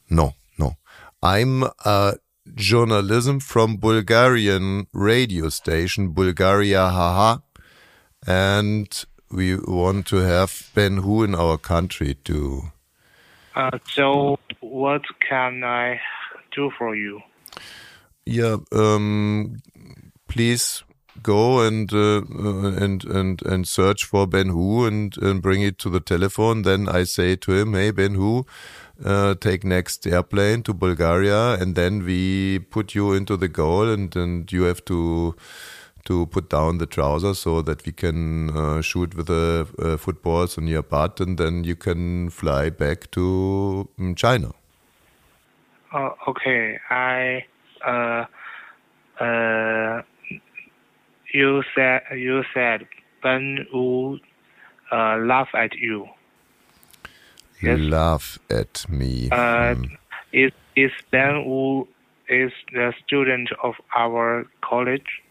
[0.09, 0.77] no, no.
[1.23, 2.15] I'm a
[2.55, 7.39] journalism from Bulgarian radio station, Bulgaria Haha,
[8.27, 8.89] and
[9.31, 12.72] we want to have Ben Hu in our country too.
[13.55, 16.01] Uh, so what can I
[16.55, 17.21] do for you?
[18.25, 19.59] Yeah, um,
[20.29, 20.85] please
[21.23, 25.79] go and uh, uh, and and and search for Ben Hu and, and bring it
[25.81, 26.63] to the telephone.
[26.63, 28.47] Then I say to him, "Hey Ben Hu,
[29.05, 34.15] uh, take next airplane to Bulgaria, and then we put you into the goal, and
[34.17, 35.35] and you have to."
[36.07, 40.59] To put down the trousers so that we can uh, shoot with the uh, footballs
[40.59, 44.51] on your butt, and then you can fly back to um, China.
[45.93, 47.45] Uh, okay, I
[47.87, 48.25] uh
[49.21, 50.03] uh
[51.33, 52.87] you said you said
[53.23, 54.19] Ben Wu
[54.91, 56.09] uh laugh at you.
[57.63, 57.79] Yes.
[57.79, 59.29] Laugh at me.
[59.31, 59.85] Uh, Hmm.
[60.33, 61.87] is is Ben Wu
[62.29, 65.23] is the student of our college?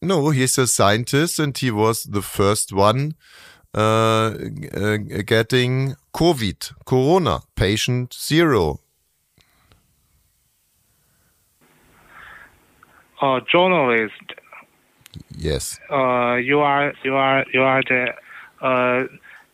[0.00, 3.14] No, he's a scientist and he was the first one
[3.74, 4.34] uh,
[4.74, 8.80] uh, getting COVID, Corona, patient zero.
[13.20, 14.32] Uh, journalist.
[15.36, 15.78] Yes.
[15.90, 18.12] Uh, you are you are you are the
[18.60, 19.04] uh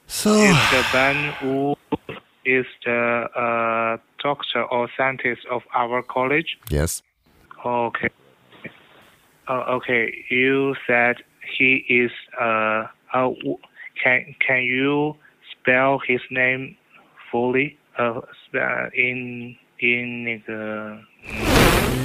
[0.06, 1.76] So, is the Ben Wu
[2.44, 6.56] is the uh doctor or scientist of our college?
[6.70, 7.02] yes.
[7.64, 8.08] Okay.
[9.48, 10.12] Uh, okay.
[10.30, 11.16] You said
[11.56, 12.84] he is uh,
[13.14, 13.30] uh
[14.02, 15.16] can can you
[15.52, 16.76] spell his name
[17.30, 17.76] fully?
[17.98, 18.20] Uh,
[18.94, 20.98] in in 那个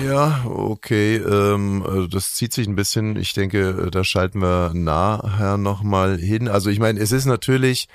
[0.05, 1.15] Ja, okay.
[1.15, 3.15] Ähm, äh, das zieht sich ein bisschen.
[3.15, 6.49] Ich denke, äh, da schalten wir nachher nochmal hin.
[6.49, 7.87] Also ich meine, es ist natürlich,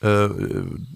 [0.00, 0.28] äh,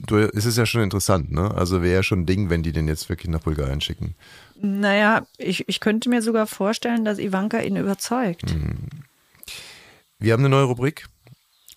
[0.06, 1.50] du, es ist ja schon interessant, ne?
[1.54, 4.14] Also wäre ja schon ein Ding, wenn die den jetzt wirklich nach Bulgarien schicken.
[4.56, 8.54] Naja, ich, ich könnte mir sogar vorstellen, dass Ivanka ihn überzeugt.
[8.54, 8.88] Mhm.
[10.18, 11.06] Wir haben eine neue Rubrik.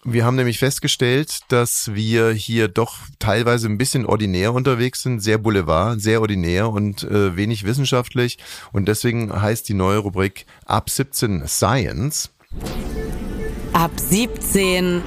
[0.05, 5.37] Wir haben nämlich festgestellt, dass wir hier doch teilweise ein bisschen ordinär unterwegs sind, sehr
[5.37, 8.37] Boulevard, sehr ordinär und äh, wenig wissenschaftlich.
[8.71, 12.29] Und deswegen heißt die neue Rubrik Ab 17 Science.
[13.73, 15.01] Ab 17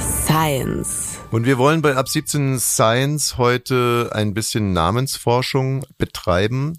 [0.00, 1.09] Science.
[1.30, 6.78] Und wir wollen bei Ab 17 Science heute ein bisschen Namensforschung betreiben.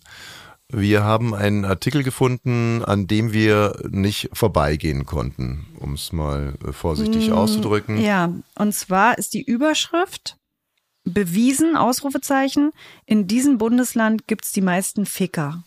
[0.68, 6.74] Wir haben einen Artikel gefunden, an dem wir nicht vorbeigehen konnten, um es mal äh,
[6.74, 7.98] vorsichtig auszudrücken.
[8.02, 10.38] Ja, und zwar ist die Überschrift
[11.06, 12.72] bewiesen, Ausrufezeichen,
[13.06, 15.64] in diesem Bundesland gibt's die meisten Ficker.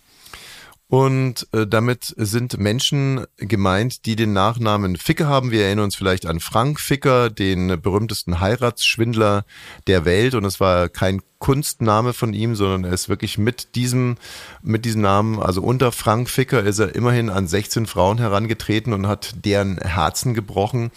[0.88, 5.50] Und äh, damit sind Menschen gemeint, die den Nachnamen Ficker haben.
[5.50, 9.44] Wir erinnern uns vielleicht an Frank Ficker, den berühmtesten Heiratsschwindler
[9.86, 10.34] der Welt.
[10.34, 14.16] Und es war kein Kunstname von ihm, sondern er ist wirklich mit diesem,
[14.62, 19.06] mit diesem Namen, also unter Frank Ficker ist er immerhin an 16 Frauen herangetreten und
[19.06, 20.90] hat deren Herzen gebrochen.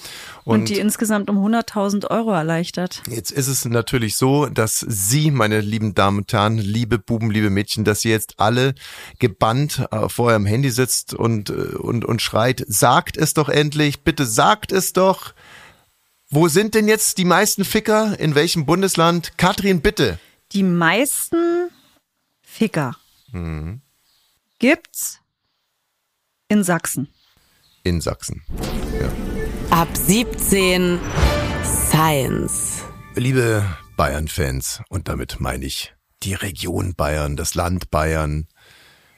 [0.45, 3.03] Und, die insgesamt um 100.000 Euro erleichtert.
[3.09, 7.49] Jetzt ist es natürlich so, dass Sie, meine lieben Damen und Herren, liebe Buben, liebe
[7.49, 8.73] Mädchen, dass ihr jetzt alle
[9.19, 14.05] gebannt äh, vor eurem Handy sitzt und, äh, und, und schreit, sagt es doch endlich,
[14.05, 15.33] bitte sagt es doch.
[16.29, 18.17] Wo sind denn jetzt die meisten Ficker?
[18.17, 19.37] In welchem Bundesland?
[19.37, 20.19] Katrin, bitte.
[20.53, 21.69] Die meisten
[22.41, 22.95] Ficker
[24.59, 25.19] gibt's
[26.47, 27.09] in Sachsen.
[27.83, 28.43] In Sachsen.
[29.69, 30.99] Ab 17
[31.65, 32.81] Science.
[33.15, 33.65] Liebe
[33.97, 38.47] Bayern-Fans, und damit meine ich die Region Bayern, das Land Bayern.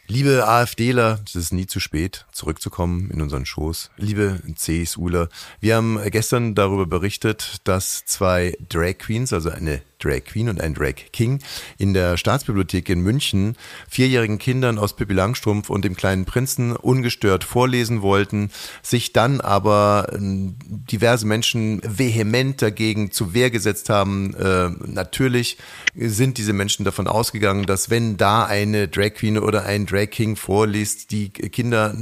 [0.07, 3.91] Liebe AfDler, es ist nie zu spät, zurückzukommen in unseren Schoß.
[3.97, 10.49] Liebe CSUler, wir haben gestern darüber berichtet, dass zwei Drag Queens, also eine Drag Queen
[10.49, 11.39] und ein Drag King
[11.77, 13.55] in der Staatsbibliothek in München
[13.89, 20.07] vierjährigen Kindern aus Pippi Langstrumpf und dem kleinen Prinzen ungestört vorlesen wollten, sich dann aber
[20.13, 24.33] äh, diverse Menschen vehement dagegen zu Wehr gesetzt haben.
[24.35, 25.57] Äh, natürlich
[25.95, 30.35] sind diese Menschen davon ausgegangen, dass wenn da eine Drag Queen oder ein Drag King
[30.35, 31.95] vorliest, die Kinder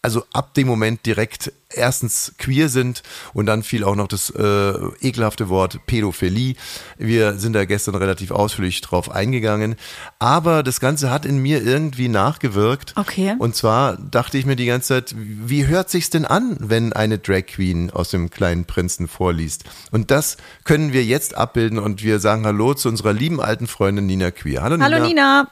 [0.00, 3.02] also ab dem Moment direkt erstens queer sind
[3.34, 6.54] und dann fiel auch noch das äh, ekelhafte Wort Pädophilie.
[6.96, 9.74] Wir sind da gestern relativ ausführlich drauf eingegangen,
[10.18, 12.94] aber das Ganze hat in mir irgendwie nachgewirkt.
[12.96, 13.34] Okay.
[13.38, 17.18] Und zwar dachte ich mir die ganze Zeit, wie hört sich's denn an, wenn eine
[17.18, 19.64] Drag Queen aus dem kleinen Prinzen vorliest?
[19.90, 24.06] Und das können wir jetzt abbilden und wir sagen Hallo zu unserer lieben alten Freundin
[24.06, 24.62] Nina Queer.
[24.62, 24.84] Hallo Nina.
[24.84, 25.48] Hallo Nina.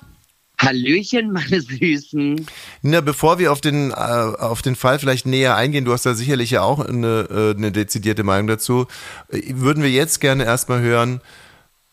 [0.59, 2.47] Hallöchen, meine Süßen.
[2.83, 6.15] Nina, bevor wir auf den, äh, auf den Fall vielleicht näher eingehen, du hast da
[6.15, 8.87] sicherlich ja auch eine, äh, eine dezidierte Meinung dazu,
[9.29, 11.21] äh, würden wir jetzt gerne erstmal hören,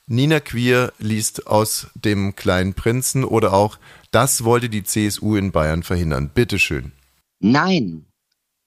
[0.06, 3.80] Nina Queer liest aus dem kleinen Prinzen oder auch,
[4.12, 6.30] das wollte die CSU in Bayern verhindern.
[6.30, 6.91] Bitteschön.
[7.39, 8.06] Nein,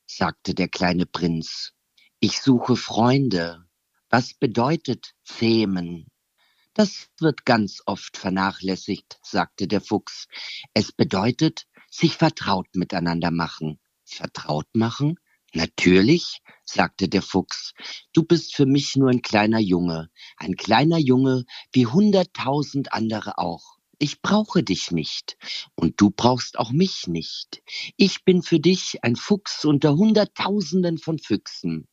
[0.06, 1.72] sagte der kleine Prinz,
[2.20, 3.64] ich suche Freunde.
[4.08, 6.06] Was bedeutet Themen?
[6.76, 10.28] Das wird ganz oft vernachlässigt, sagte der Fuchs.
[10.74, 13.80] Es bedeutet, sich vertraut miteinander machen.
[14.04, 15.18] Vertraut machen?
[15.54, 17.72] Natürlich, sagte der Fuchs.
[18.12, 23.78] Du bist für mich nur ein kleiner Junge, ein kleiner Junge wie hunderttausend andere auch.
[23.98, 25.38] Ich brauche dich nicht
[25.76, 27.62] und du brauchst auch mich nicht.
[27.96, 31.88] Ich bin für dich ein Fuchs unter Hunderttausenden von Füchsen.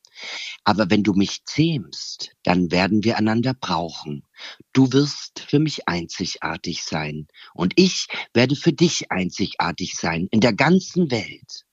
[0.63, 4.25] Aber wenn du mich zähmst, dann werden wir einander brauchen.
[4.71, 10.53] Du wirst für mich einzigartig sein und ich werde für dich einzigartig sein in der
[10.53, 11.65] ganzen Welt.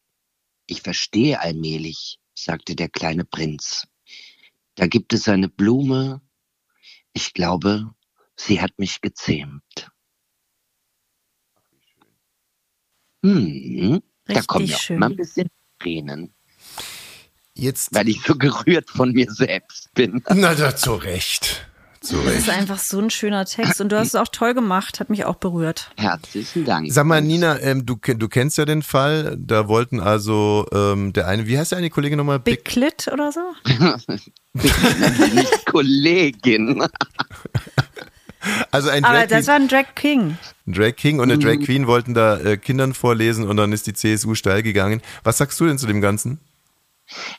[0.66, 3.86] Ich verstehe allmählich, sagte der kleine Prinz.
[4.74, 6.22] Da gibt es eine Blume.
[7.12, 7.92] Ich glaube,
[8.36, 9.90] sie hat mich gezähmt.
[13.22, 16.34] Hm, da kommen ja auch mal ein bisschen Tränen.
[17.54, 17.94] Jetzt.
[17.94, 20.22] Weil ich so gerührt von mir selbst bin.
[20.34, 21.66] Na, da zu Recht.
[22.00, 25.00] Zu das ist einfach so ein schöner Text und du hast es auch toll gemacht,
[25.00, 25.90] hat mich auch berührt.
[25.98, 26.90] Herzlichen Dank.
[26.90, 31.28] Sag mal, Nina, ähm, du, du kennst ja den Fall, da wollten also ähm, der
[31.28, 32.38] eine, wie heißt der eine Kollege nochmal?
[32.38, 33.40] Big, Big Clit oder so?
[34.54, 36.82] Nicht Kollegin.
[38.70, 40.38] Also ein Drag Aber das war ein Drag King.
[40.66, 41.64] Ein Drag King und eine Drag mhm.
[41.64, 45.02] Queen wollten da äh, Kindern vorlesen und dann ist die CSU steil gegangen.
[45.24, 46.38] Was sagst du denn zu dem Ganzen?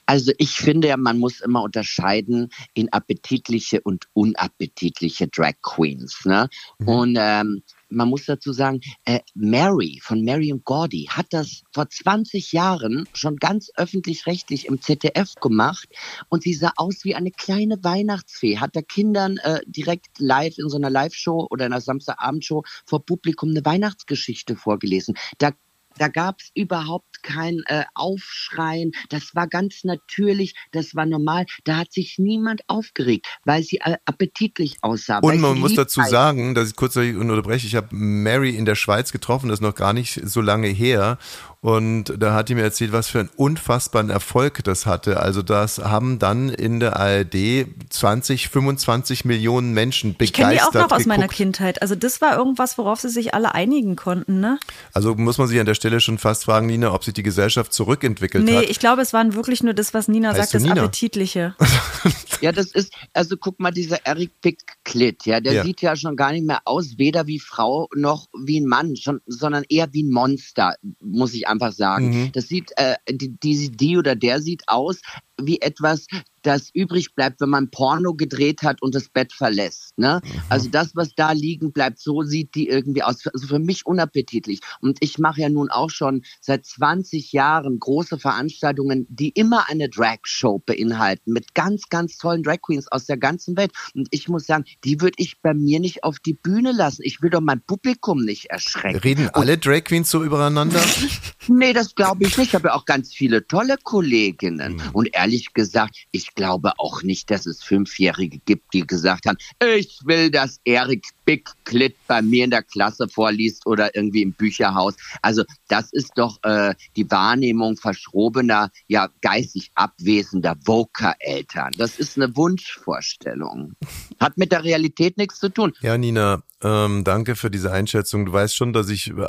[0.06, 6.26] Also ich finde ja, man muss immer unterscheiden in appetitliche und unappetitliche Drag Queens.
[6.26, 6.50] Ne?
[6.80, 6.88] Mhm.
[6.88, 11.90] Und ähm, man muss dazu sagen, äh, Mary von Mary und Gordy hat das vor
[11.90, 15.90] 20 Jahren schon ganz öffentlich-rechtlich im ZDF gemacht
[16.30, 20.70] und sie sah aus wie eine kleine Weihnachtsfee, hat der Kindern äh, direkt live in
[20.70, 25.16] so einer Live-Show oder einer Samstagabendshow vor Publikum eine Weihnachtsgeschichte vorgelesen.
[25.38, 25.52] Da
[25.98, 28.92] da gab es überhaupt kein äh, Aufschreien.
[29.10, 31.46] Das war ganz natürlich, das war normal.
[31.64, 35.20] Da hat sich niemand aufgeregt, weil sie äh, appetitlich aussah.
[35.20, 39.12] Und man muss dazu sagen, dass ich kurz unterbreche, ich habe Mary in der Schweiz
[39.12, 41.18] getroffen, das ist noch gar nicht so lange her.
[41.64, 45.20] Und da hat die mir erzählt, was für einen unfassbaren Erfolg das hatte.
[45.20, 50.62] Also das haben dann in der ARD 20, 25 Millionen Menschen begeistert Ich kenne die
[50.62, 51.06] auch noch aus geguckt.
[51.06, 51.84] meiner Kindheit.
[51.84, 54.58] Also das war irgendwas, worauf sie sich alle einigen konnten, ne?
[54.94, 57.74] Also muss man sich an der Stelle schon fast fragen, Nina, ob sich die Gesellschaft
[57.74, 58.62] zurückentwickelt nee, hat.
[58.62, 60.82] Nee, ich glaube, es waren wirklich nur das, was Nina heißt sagt, das Nina?
[60.82, 61.56] Appetitliche.
[62.42, 65.64] ja, das ist, also guck mal, dieser Eric Picklitt, ja, der ja.
[65.64, 69.22] sieht ja schon gar nicht mehr aus, weder wie Frau noch wie ein Mann, schon,
[69.28, 72.10] sondern eher wie ein Monster, muss ich einfach sagen.
[72.10, 72.32] Mhm.
[72.32, 75.02] Das sieht, äh, die, die, die oder der sieht aus
[75.46, 76.08] wie etwas,
[76.42, 79.98] das übrig bleibt, wenn man Porno gedreht hat und das Bett verlässt.
[79.98, 80.22] Ne?
[80.24, 80.42] Mhm.
[80.50, 83.26] Also das, was da liegen bleibt, so sieht die irgendwie aus.
[83.28, 84.62] Also für mich unappetitlich.
[84.80, 89.90] Und ich mache ja nun auch schon seit 20 Jahren große Veranstaltungen, die immer eine
[89.90, 93.72] Drag-Show beinhalten, mit ganz, ganz tollen Drag Queens aus der ganzen Welt.
[93.94, 97.02] Und ich muss sagen, die würde ich bei mir nicht auf die Bühne lassen.
[97.06, 99.00] Ich will doch mein Publikum nicht erschrecken.
[99.00, 100.82] Reden alle Drag Queens so übereinander?
[101.48, 102.52] nee, das glaube ich nicht.
[102.52, 104.74] Ich habe ja auch ganz viele tolle Kolleginnen.
[104.74, 104.82] Mhm.
[104.94, 109.38] Und ehrlich gesagt, ich glaube auch nicht, dass es Fünfjährige gibt, die gesagt haben,
[109.78, 114.34] ich will, dass Erik Big Clit bei mir in der Klasse vorliest oder irgendwie im
[114.34, 114.96] Bücherhaus.
[115.22, 121.72] Also das ist doch äh, die Wahrnehmung verschrobener, ja geistig abwesender Voker-Eltern.
[121.78, 123.74] Das ist eine Wunschvorstellung.
[124.20, 125.74] Hat mit der Realität nichts zu tun.
[125.82, 128.26] Ja, Nina, ähm, danke für diese Einschätzung.
[128.26, 129.28] Du weißt schon, dass ich, äh,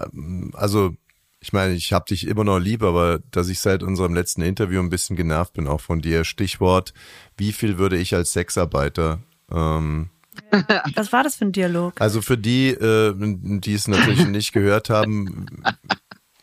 [0.53, 0.97] also
[1.43, 4.81] ich meine, ich habe dich immer noch lieb, aber dass ich seit unserem letzten Interview
[4.81, 6.25] ein bisschen genervt bin, auch von dir.
[6.25, 6.95] Stichwort,
[7.37, 9.19] wie viel würde ich als Sexarbeiter
[9.51, 10.09] ähm,
[10.95, 12.01] Was war das für ein Dialog?
[12.01, 15.47] Also für die, äh, die es natürlich nicht gehört haben,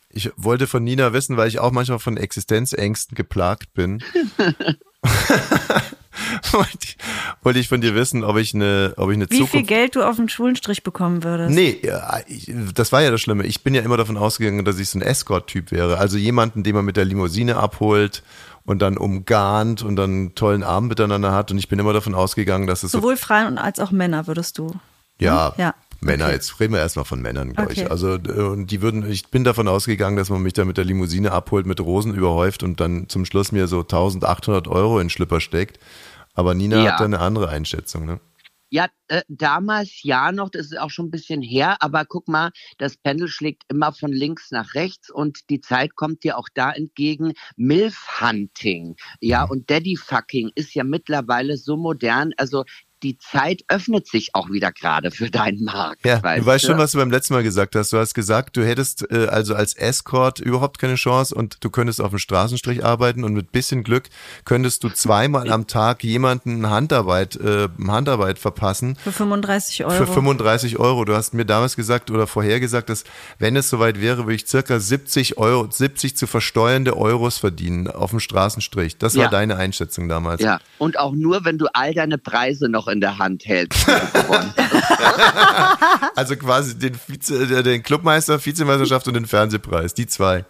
[0.09, 4.03] ich wollte von Nina wissen, weil ich auch manchmal von Existenzängsten geplagt bin.
[7.41, 9.51] wollte, ich, von dir wissen, ob ich eine, ob ich eine Wie Zukunft.
[9.51, 11.51] viel Geld du auf den Schulenstrich bekommen würdest?
[11.51, 11.81] Nee,
[12.73, 13.45] das war ja das Schlimme.
[13.45, 15.97] Ich bin ja immer davon ausgegangen, dass ich so ein Escort-Typ wäre.
[15.97, 18.23] Also jemanden, den man mit der Limousine abholt
[18.65, 21.51] und dann umgarnt und dann einen tollen Abend miteinander hat.
[21.51, 24.57] Und ich bin immer davon ausgegangen, dass es so, Sowohl Frauen als auch Männer würdest
[24.57, 24.73] du.
[25.19, 25.73] ja, Ja.
[26.01, 26.35] Männer, Okay.
[26.35, 27.81] jetzt reden wir erstmal von Männern, glaube Okay.
[27.83, 27.91] ich.
[27.91, 30.85] Also, äh, und die würden, ich bin davon ausgegangen, dass man mich da mit der
[30.85, 35.41] Limousine abholt, mit Rosen überhäuft und dann zum Schluss mir so 1800 Euro in Schlipper
[35.41, 35.77] steckt.
[36.33, 36.93] Aber Nina Ja.
[36.93, 38.19] hat da eine andere Einschätzung, ne?
[38.71, 42.51] Ja, äh, damals ja noch, das ist auch schon ein bisschen her, aber guck mal,
[42.77, 46.71] das Pendel schlägt immer von links nach rechts und die Zeit kommt dir auch da
[46.71, 47.33] entgegen.
[47.55, 52.63] Milf-Hunting, ja, und Daddy-Fucking ist ja mittlerweile so modern, also
[53.03, 56.05] die Zeit öffnet sich auch wieder gerade für deinen Markt.
[56.05, 57.93] Ja, weißt du weißt schon, was du beim letzten Mal gesagt hast.
[57.93, 62.01] Du hast gesagt, du hättest äh, also als Escort überhaupt keine Chance und du könntest
[62.01, 64.09] auf dem Straßenstrich arbeiten und mit bisschen Glück
[64.45, 68.95] könntest du zweimal am Tag jemanden Handarbeit, äh, Handarbeit verpassen.
[68.97, 69.91] Für 35 Euro.
[69.93, 71.05] Für 35 Euro.
[71.05, 73.03] Du hast mir damals gesagt oder vorher gesagt, dass
[73.38, 78.09] wenn es soweit wäre, würde ich circa 70 Euro, 70 zu versteuernde Euros verdienen auf
[78.09, 78.97] dem Straßenstrich.
[78.97, 79.29] Das war Ja.
[79.29, 80.41] deine Einschätzung damals.
[80.41, 84.54] Ja, und auch nur, wenn du all deine Preise noch in der Hand gewonnen
[86.15, 90.45] Also quasi den, Vize, äh, den Clubmeister, Vizemeisterschaft und den Fernsehpreis, die zwei.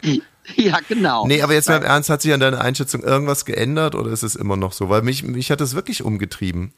[0.56, 1.28] ja, genau.
[1.28, 4.24] Nee, aber jetzt mal im Ernst, hat sich an deiner Einschätzung irgendwas geändert oder ist
[4.24, 4.90] es immer noch so?
[4.90, 6.74] Weil mich, mich hat das wirklich umgetrieben.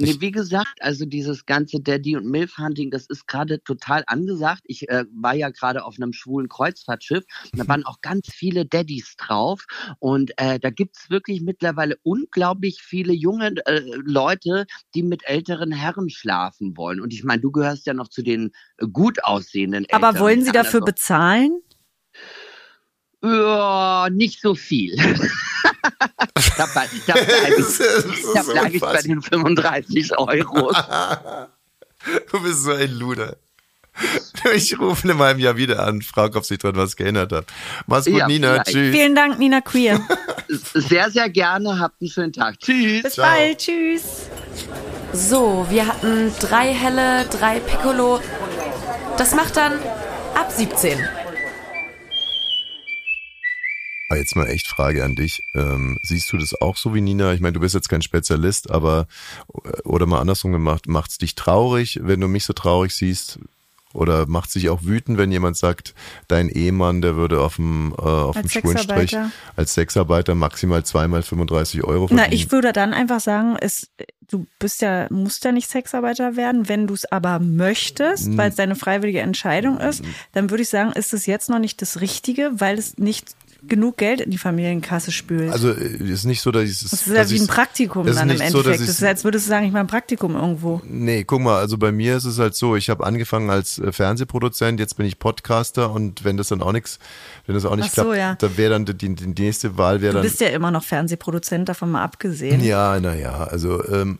[0.00, 4.62] Nee, wie gesagt, also dieses ganze Daddy- und Milf-Hunting, das ist gerade total angesagt.
[4.64, 7.24] Ich äh, war ja gerade auf einem schwulen Kreuzfahrtschiff.
[7.52, 9.64] Da waren auch ganz viele Daddys drauf.
[10.00, 16.10] Und äh, da gibt's wirklich mittlerweile unglaublich viele junge äh, Leute, die mit älteren Herren
[16.10, 17.00] schlafen wollen.
[17.00, 20.44] Und ich meine, du gehörst ja noch zu den äh, gut aussehenden Aber älteren wollen
[20.44, 21.60] sie dafür bezahlen?
[23.22, 24.96] Ja, nicht so viel.
[26.56, 27.78] da bleib- da bleibe ich,
[28.34, 30.72] da so bleib ich bei den 35 Euro.
[32.30, 33.36] Du bist so ein Luder.
[34.54, 37.46] Ich rufe in meinem Jahr wieder an, frage, ob sich dran was geändert hat.
[37.86, 38.50] Mach's gut, Ja, Nina.
[38.52, 38.66] vielleicht.
[38.72, 38.94] Tschüss.
[38.94, 40.00] Vielen Dank, Nina Queer.
[40.74, 41.78] Sehr, sehr gerne.
[41.78, 42.60] Habt einen schönen Tag.
[42.60, 43.04] Tschüss.
[43.04, 43.26] Bis Ciao.
[43.26, 43.56] bald.
[43.58, 44.02] Tschüss.
[45.14, 48.20] So, wir hatten drei helle, drei Piccolo.
[49.16, 49.72] Das macht dann
[50.34, 50.98] ab 17.
[54.14, 55.42] Aber jetzt mal echt Frage an dich.
[55.56, 57.32] Ähm, siehst du das auch so wie Nina?
[57.34, 59.08] Ich meine, du bist jetzt kein Spezialist, aber
[59.82, 63.40] oder mal andersrum gemacht, macht's dich traurig, wenn du mich so traurig siehst?
[63.92, 65.94] Oder macht sich auch wütend, wenn jemand sagt,
[66.28, 69.32] dein Ehemann, der würde auf dem, äh, auf Als dem Schwulenstrich Sexarbeiter.
[69.56, 72.28] als Sexarbeiter maximal zweimal 35 Euro verdienen?
[72.28, 73.90] Na, ich würde dann einfach sagen, es,
[74.30, 76.68] du bist ja, musst ja nicht Sexarbeiter werden.
[76.68, 80.92] Wenn du es aber möchtest, weil es deine freiwillige Entscheidung ist, dann würde ich sagen,
[80.92, 83.36] ist es jetzt noch nicht das Richtige, weil es nicht
[83.68, 85.50] genug Geld in die Familienkasse spült.
[85.52, 88.36] Also äh, ist nicht so, dass ich das ist ja wie ein Praktikum dann im
[88.36, 88.76] so, Endeffekt.
[88.80, 90.80] ich's- das ist, als würdest du sagen, ich mache ein Praktikum irgendwo.
[90.84, 93.92] Nee, guck mal, also bei mir ist es halt so, ich habe angefangen als äh,
[93.92, 96.98] Fernsehproduzent, jetzt bin ich Podcaster und wenn das dann auch nichts,
[97.46, 98.34] wenn das auch nicht Ach so, klappt, ja.
[98.36, 101.68] dann wäre dann die, die, nächste Wahl wäre Du dann bist ja immer noch Fernsehproduzent,
[101.68, 102.62] davon mal abgesehen.
[102.62, 104.18] Ja, naja, also ähm,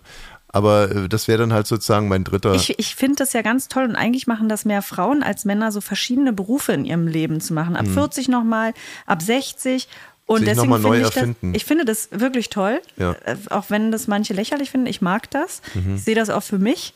[0.55, 3.67] aber äh, das wäre dann halt sozusagen mein dritter Ich, ich finde das ja ganz
[3.69, 7.41] toll und eigentlich machen das mehr Frauen als Männer, so verschiedene Berufe in ihrem Leben
[7.41, 7.75] zu machen.
[7.75, 8.73] Ab 40 nochmal,
[9.07, 9.89] ab 60.
[10.27, 11.55] Und Sich deswegen finde ich das, erfinden.
[11.55, 12.81] ich finde das wirklich toll.
[12.97, 13.17] Ja.
[13.25, 15.61] Äh, Auch wenn das manche lächerlich finden, ich mag das.
[15.75, 15.97] Mhm.
[15.97, 16.95] Ich sehe das auch für mich.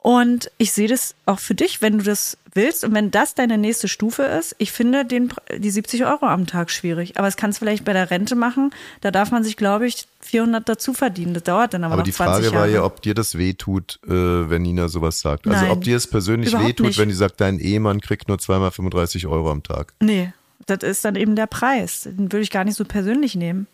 [0.00, 3.58] Und ich sehe das auch für dich, wenn du das willst und wenn das deine
[3.58, 4.54] nächste Stufe ist.
[4.58, 7.18] Ich finde den, die 70 Euro am Tag schwierig.
[7.18, 8.72] Aber es kannst du vielleicht bei der Rente machen.
[9.00, 11.34] Da darf man sich, glaube ich, 400 dazu verdienen.
[11.34, 12.56] Das dauert dann aber, aber noch die 20 Frage Jahre.
[12.56, 15.46] war ja, ob dir das wehtut, äh, wenn Nina sowas sagt.
[15.46, 16.98] Also Nein, ob dir es persönlich wehtut, nicht.
[16.98, 19.94] wenn die sagt, dein Ehemann kriegt nur zweimal 35 Euro am Tag.
[20.00, 20.32] Nee,
[20.66, 22.02] das ist dann eben der Preis.
[22.02, 23.66] Den würde ich gar nicht so persönlich nehmen.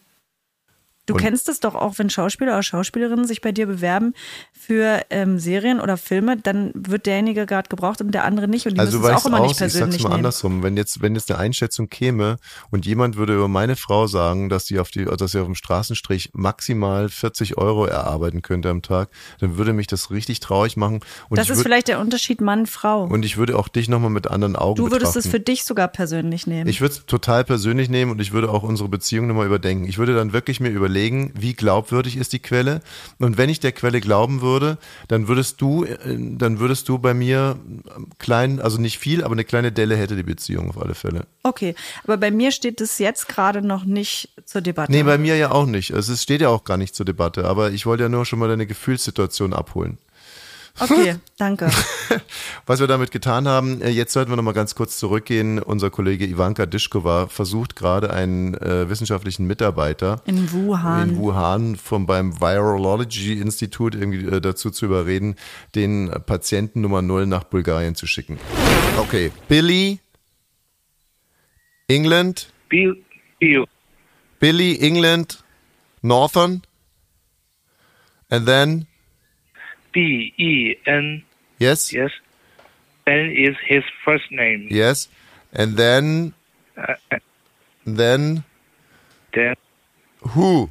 [1.06, 4.14] Du Und- kennst es doch auch, wenn Schauspieler oder Schauspielerinnen sich bei dir bewerben
[4.52, 8.66] für ähm, Serien oder Filme, dann wird derjenige gerade gebraucht und der andere nicht.
[8.66, 10.16] Und die Also müssen es auch immer aus, nicht ich sag's persönlich mal nehmen.
[10.20, 12.36] andersrum, wenn jetzt, wenn jetzt eine Einschätzung käme
[12.70, 15.54] und jemand würde über meine Frau sagen, dass sie auf die, dass sie auf dem
[15.54, 21.00] Straßenstrich maximal 40 Euro erarbeiten könnte am Tag, dann würde mich das richtig traurig machen.
[21.28, 23.04] Und Das ist würd, vielleicht der Unterschied Mann-Frau.
[23.04, 25.18] und ich würde auch dich nochmal mit anderen Augen Du würdest betrachten.
[25.18, 26.68] es für dich sogar persönlich nehmen.
[26.68, 29.84] Ich würde es total persönlich nehmen und ich würde auch unsere Beziehung nochmal überdenken.
[29.86, 30.93] Ich würde dann wirklich mir überlegen,
[31.34, 32.80] wie glaubwürdig ist die Quelle.
[33.18, 34.78] Und wenn ich der Quelle glauben würde,
[35.08, 37.56] dann würdest du, äh, dann würdest du bei mir
[37.96, 41.26] ähm, klein, also nicht viel, aber eine kleine Delle hätte die Beziehung auf alle Fälle.
[41.42, 44.92] okay, aber bei mir steht es jetzt gerade noch nicht zur Debatte.
[44.92, 45.92] Nee, bei mir ja auch nicht.
[45.92, 48.38] Also es steht ja auch gar nicht zur Debatte, aber ich wollte ja nur schon
[48.38, 49.98] mal deine Gefühlssituation abholen.
[50.80, 51.70] Okay, danke.
[52.66, 55.60] Was wir damit getan haben, äh, jetzt sollten wir nochmal ganz kurz zurückgehen.
[55.60, 61.10] Unser Kollege Ivanka Dischkova versucht gerade einen äh, wissenschaftlichen Mitarbeiter In Wuhan.
[61.10, 65.36] in Wuhan vom beim Virology Institut irgendwie äh, dazu zu überreden,
[65.76, 68.40] den Patienten Nummer 0 nach Bulgarien zu schicken.
[68.98, 70.00] Okay, Billy,
[71.86, 72.96] England, Bill,
[73.38, 73.64] Bill,
[74.40, 75.44] Billy, England,
[76.02, 76.62] Northern,
[78.28, 78.86] and then,
[79.94, 81.22] B E N.
[81.58, 82.10] yes, Yes.
[83.06, 84.66] Ben is his first name.
[84.70, 85.08] yes,
[85.52, 86.32] and then,
[86.76, 87.18] Uh, uh,
[87.86, 88.42] then,
[89.32, 89.54] then
[90.34, 90.70] who?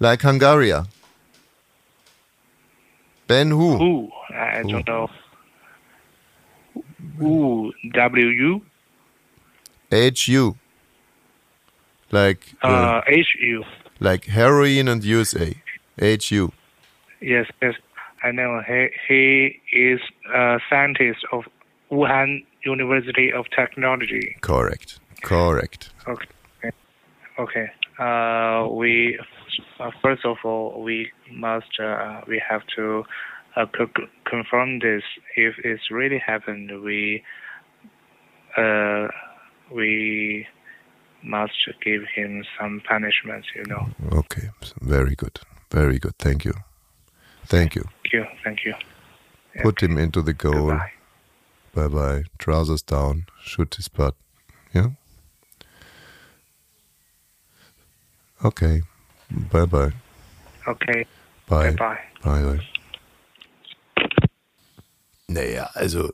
[0.00, 0.72] Like Hungary.
[3.28, 3.76] Ben who?
[3.76, 4.10] who?
[4.34, 5.08] I don't know.
[7.18, 7.72] Who?
[7.92, 8.62] W U.
[9.92, 10.56] H U.
[12.10, 13.62] Like uh, Uh, H U.
[14.00, 15.54] like heroin and USA.
[15.98, 16.50] H U.
[17.20, 17.74] Yes, yes.
[18.22, 18.62] I know.
[18.66, 20.00] He he is
[20.34, 21.44] a scientist of
[21.90, 24.36] Wuhan University of Technology.
[24.40, 25.00] Correct.
[25.22, 25.90] Correct.
[26.06, 26.28] Okay.
[27.38, 27.70] Okay.
[27.98, 29.18] Uh, we
[29.78, 33.04] uh, first of all we must uh, we have to
[33.56, 35.02] uh, co- confirm this.
[35.36, 37.22] If it's really happened, we
[38.56, 39.08] uh,
[39.74, 40.46] we
[41.22, 41.52] must
[41.82, 43.46] give him some punishment.
[43.54, 43.88] You know.
[44.12, 44.50] Okay.
[44.80, 45.40] Very good.
[45.70, 46.16] Very good.
[46.18, 46.54] Thank you.
[47.46, 47.84] Thank you.
[48.10, 48.30] Thank you.
[48.42, 48.74] Thank you.
[49.62, 50.68] Put him into the goal.
[50.68, 50.90] Goodbye.
[51.74, 52.22] Bye bye.
[52.38, 53.26] Trousers down.
[53.40, 54.14] Shoot his butt.
[54.74, 54.90] Yeah?
[58.44, 58.82] Okay.
[59.30, 59.92] Bye bye.
[60.66, 61.06] Okay.
[61.48, 61.70] Bye.
[61.72, 61.98] Bye.
[62.24, 62.60] Bye bye.
[65.28, 66.10] Naja, also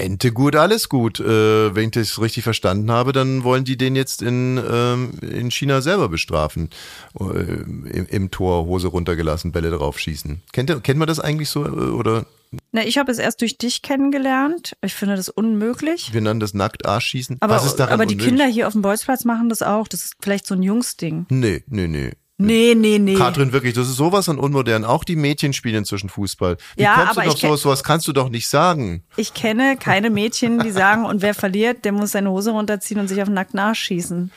[0.00, 1.20] Ente gut, alles gut.
[1.20, 5.50] Äh, wenn ich das richtig verstanden habe, dann wollen die den jetzt in, ähm, in
[5.50, 6.70] China selber bestrafen.
[7.18, 10.42] Äh, im, Im Tor Hose runtergelassen, Bälle drauf schießen.
[10.52, 11.64] Kennt, kennt man das eigentlich so?
[11.64, 12.26] äh, Oder
[12.72, 14.76] Na, ich habe es erst durch dich kennengelernt.
[14.82, 16.12] Ich finde das unmöglich.
[16.12, 17.36] wir nennen das nackt Arsch schießen?
[17.40, 18.18] Aber, aber die unmöglich?
[18.26, 19.88] Kinder hier auf dem Bolzplatz machen das auch.
[19.88, 21.26] Das ist vielleicht so ein Jungsding.
[21.28, 22.12] Nee, nee, nee.
[22.40, 23.14] Nee, nee, nee.
[23.14, 24.84] Katrin, wirklich, das ist sowas an unmodern.
[24.84, 26.56] Auch die Mädchen spielen inzwischen Fußball.
[26.76, 29.02] Wie Ja, kommst aber du doch sowas, sowas kannst du doch nicht sagen.
[29.16, 33.08] Ich kenne keine Mädchen, die sagen, und wer verliert, der muss seine Hose runterziehen und
[33.08, 34.30] sich auf den nackten Arsch schießen.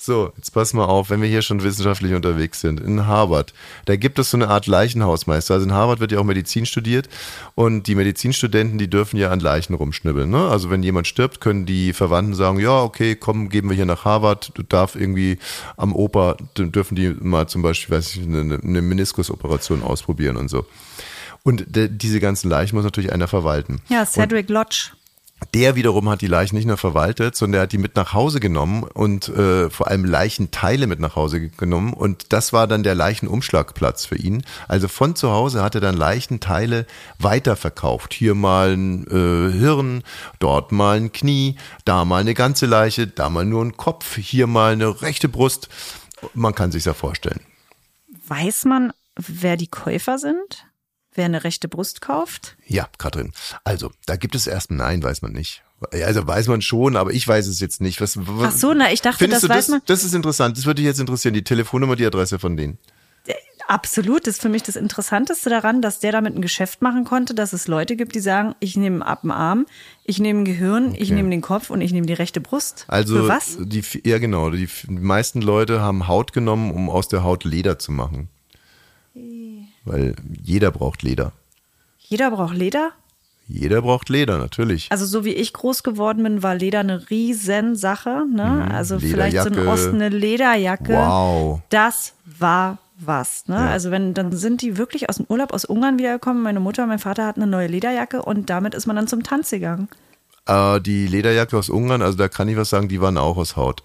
[0.00, 2.78] So, jetzt pass mal auf, wenn wir hier schon wissenschaftlich unterwegs sind.
[2.78, 3.52] In Harvard,
[3.86, 5.54] da gibt es so eine Art Leichenhausmeister.
[5.54, 7.08] Also in Harvard wird ja auch Medizin studiert
[7.56, 10.30] und die Medizinstudenten, die dürfen ja an Leichen rumschnibbeln.
[10.30, 10.48] Ne?
[10.48, 14.04] Also wenn jemand stirbt, können die Verwandten sagen, ja, okay, komm, geben wir hier nach
[14.04, 14.52] Harvard.
[14.54, 15.38] Du darfst irgendwie
[15.76, 20.48] am Oper, d- dürfen die mal zum Beispiel, weiß ich, eine, eine Meniskusoperation ausprobieren und
[20.48, 20.64] so.
[21.42, 23.80] Und diese ganzen Leichen muss natürlich einer verwalten.
[23.88, 24.90] Ja, Cedric Lodge.
[25.54, 28.40] Der wiederum hat die Leichen nicht nur verwaltet, sondern er hat die mit nach Hause
[28.40, 31.92] genommen und äh, vor allem Leichenteile mit nach Hause ge- genommen.
[31.94, 34.42] Und das war dann der Leichenumschlagplatz für ihn.
[34.66, 36.86] Also von zu Hause hat er dann Leichenteile
[37.18, 38.12] weiterverkauft.
[38.14, 40.02] Hier mal ein äh, Hirn,
[40.38, 44.46] dort mal ein Knie, da mal eine ganze Leiche, da mal nur ein Kopf, hier
[44.48, 45.68] mal eine rechte Brust.
[46.34, 47.40] Man kann sich ja vorstellen.
[48.26, 50.66] Weiß man, wer die Käufer sind?
[51.18, 52.56] Wer eine rechte Brust kauft?
[52.64, 53.32] Ja, Katrin.
[53.64, 55.64] Also, da gibt es erst Nein, weiß man nicht.
[55.90, 58.00] Also weiß man schon, aber ich weiß es jetzt nicht.
[58.00, 59.68] Was, Ach so, na, ich dachte, das du weiß das?
[59.68, 59.80] man.
[59.86, 60.56] Das ist interessant.
[60.56, 61.34] Das würde dich jetzt interessieren.
[61.34, 62.78] Die Telefonnummer, die Adresse von denen.
[63.66, 67.34] Absolut, das ist für mich das Interessanteste daran, dass der damit ein Geschäft machen konnte,
[67.34, 69.66] dass es Leute gibt, die sagen, ich nehme ab den Arm,
[70.04, 72.86] ich nehme ein Gehirn, ich nehme den Kopf und ich nehme die rechte Brust.
[72.88, 73.58] Also Für was?
[73.60, 74.48] die ja genau.
[74.50, 78.28] Die meisten Leute haben Haut genommen, um aus der Haut Leder zu machen.
[79.88, 81.32] Weil jeder braucht Leder.
[81.98, 82.92] Jeder braucht Leder.
[83.48, 84.88] Jeder braucht Leder, natürlich.
[84.90, 88.24] Also so wie ich groß geworden bin, war Leder eine riesen Sache.
[88.30, 88.68] Ne?
[88.70, 89.70] also vielleicht so ein Lederjacke.
[89.70, 90.92] Osten, eine Lederjacke.
[90.92, 91.60] Wow.
[91.70, 93.48] Das war was.
[93.48, 93.56] Ne?
[93.56, 96.42] Also wenn, dann sind die wirklich aus dem Urlaub aus Ungarn wiedergekommen.
[96.42, 99.22] Meine Mutter und mein Vater hatten eine neue Lederjacke und damit ist man dann zum
[99.22, 99.88] Tanz gegangen.
[100.44, 103.56] Äh, die Lederjacke aus Ungarn, also da kann ich was sagen, die waren auch aus
[103.56, 103.82] Haut.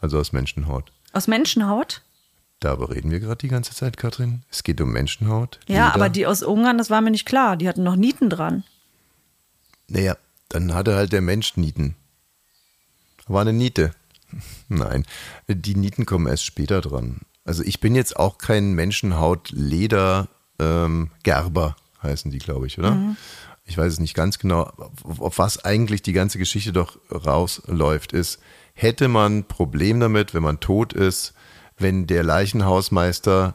[0.00, 0.90] Also aus Menschenhaut.
[1.12, 2.02] Aus Menschenhaut?
[2.60, 4.42] Darüber reden wir gerade die ganze Zeit, Katrin.
[4.50, 5.60] Es geht um Menschenhaut.
[5.68, 5.94] Ja, Leder.
[5.94, 7.56] aber die aus Ungarn, das war mir nicht klar.
[7.56, 8.64] Die hatten noch Nieten dran.
[9.88, 10.16] Naja,
[10.48, 11.96] dann hatte halt der Mensch Nieten.
[13.26, 13.92] War eine Niete.
[14.68, 15.04] Nein,
[15.48, 17.20] die Nieten kommen erst später dran.
[17.44, 20.28] Also ich bin jetzt auch kein Menschenhaut-Leder
[20.58, 23.16] ähm, Gerber, heißen die, glaube ich, oder?
[23.64, 24.62] Ich weiß es nicht ganz genau.
[25.04, 28.40] Auf, auf was eigentlich die ganze Geschichte doch rausläuft, ist,
[28.74, 31.34] hätte man ein Problem damit, wenn man tot ist,
[31.78, 33.54] wenn der Leichenhausmeister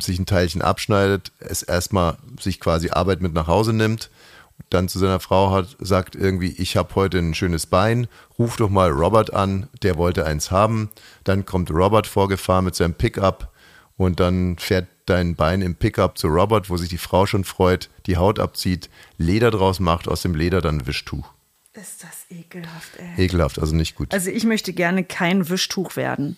[0.00, 4.10] sich ein Teilchen abschneidet, es erstmal sich quasi Arbeit mit nach Hause nimmt,
[4.70, 8.06] dann zu seiner Frau hat, sagt irgendwie, ich habe heute ein schönes Bein,
[8.38, 10.90] ruf doch mal Robert an, der wollte eins haben.
[11.24, 13.52] Dann kommt Robert vorgefahren mit seinem Pickup
[13.96, 17.90] und dann fährt dein Bein im Pickup zu Robert, wo sich die Frau schon freut,
[18.06, 18.88] die Haut abzieht,
[19.18, 21.32] Leder draus macht, aus dem Leder dann ein Wischtuch.
[21.74, 23.24] Ist das ekelhaft, ey.
[23.24, 24.12] Ekelhaft, also nicht gut.
[24.12, 26.36] Also ich möchte gerne kein Wischtuch werden.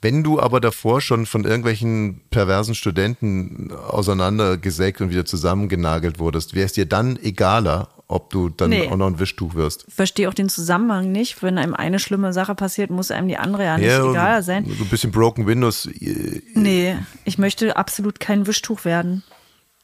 [0.00, 6.66] Wenn du aber davor schon von irgendwelchen perversen Studenten auseinandergesägt und wieder zusammengenagelt wurdest, wäre
[6.66, 8.88] es dir dann egaler, ob du dann Nee.
[8.88, 9.84] auch noch ein Wischtuch wirst?
[9.88, 11.42] Verstehe auch den Zusammenhang nicht.
[11.42, 14.64] Wenn einem eine schlimme Sache passiert, muss einem die andere ja nicht egal sein.
[14.66, 19.22] So ein bisschen Broken Windows, äh, Nee, ich möchte absolut kein Wischtuch werden.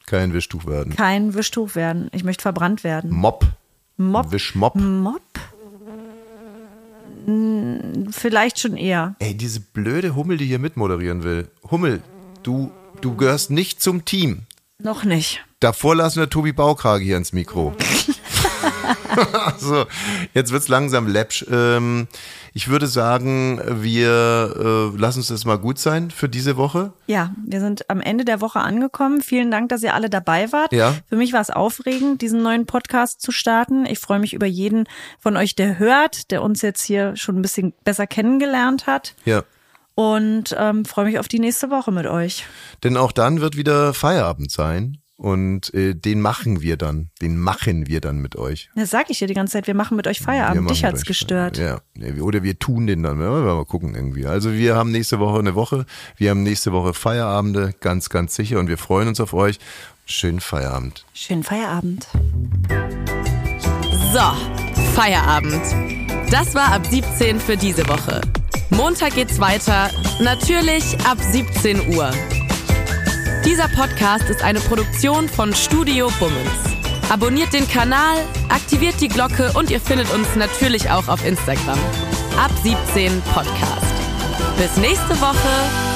[0.07, 0.95] kein Wischtuch werden.
[0.95, 2.09] Kein Wischtuch werden.
[2.13, 3.11] Ich möchte verbrannt werden.
[3.11, 3.47] Mob.
[3.97, 4.33] Mob.
[4.33, 4.75] Wischmob.
[4.77, 5.21] Mob?
[8.11, 9.15] Vielleicht schon eher.
[9.19, 11.49] Ey, diese blöde Hummel, die hier mitmoderieren will.
[11.71, 12.03] Hummel,
[12.43, 12.71] du,
[13.01, 14.43] du gehörst nicht zum Team.
[14.79, 15.45] Noch nicht.
[15.61, 17.75] Davor lassen wir Tobi Baukrage hier ins Mikro.
[19.59, 19.85] so,
[20.35, 21.45] jetzt wird's langsam läppsch.
[21.51, 22.09] Ähm,
[22.57, 26.93] ich würde sagen, wir äh, lassen uns das mal gut sein für diese Woche.
[27.07, 29.23] Ja, wir sind am Ende der Woche angekommen.
[29.23, 30.73] Vielen Dank, dass ihr alle dabei wart.
[30.73, 30.95] Ja.
[31.09, 33.87] Für mich war es aufregend, diesen neuen Podcast zu starten.
[33.87, 34.85] Ich freue mich über jeden
[35.19, 39.17] von euch, der hört, der uns jetzt hier schon ein bisschen besser kennengelernt hat.
[39.25, 39.43] Ja.
[39.97, 42.47] Und ähm, freue mich auf die nächste Woche mit euch.
[42.83, 44.99] Denn auch dann wird wieder Feierabend sein.
[45.17, 47.11] Und äh, den machen wir dann.
[47.23, 48.69] Den machen wir dann mit euch.
[48.75, 49.67] Das sage ich dir die ganze Zeit.
[49.69, 50.69] Wir machen mit euch Feierabend.
[50.69, 51.57] Dich hat's gestört.
[51.57, 53.21] Ja, ja, oder wir tun den dann.
[53.21, 54.27] Wir mal gucken irgendwie.
[54.27, 55.87] Also wir haben nächste Woche eine Woche.
[56.17, 58.59] Wir haben nächste Woche Feierabende, ganz, ganz sicher.
[58.59, 59.61] Und wir freuen uns auf euch.
[60.05, 61.05] Schönen Feierabend.
[61.15, 62.09] Schönen Feierabend.
[64.13, 65.63] So, Feierabend.
[66.31, 68.21] Das war ab 17 für diese Woche.
[68.71, 69.91] Montag geht's weiter,
[70.21, 72.11] natürlich ab 17 Uhr.
[73.45, 76.49] Dieser Podcast ist eine Produktion von Studio Bummens.
[77.11, 78.17] Abonniert den Kanal,
[78.49, 81.79] aktiviert die Glocke und ihr findet uns natürlich auch auf Instagram.
[82.39, 83.95] Ab 17 Podcast.
[84.57, 85.94] Bis nächste Woche.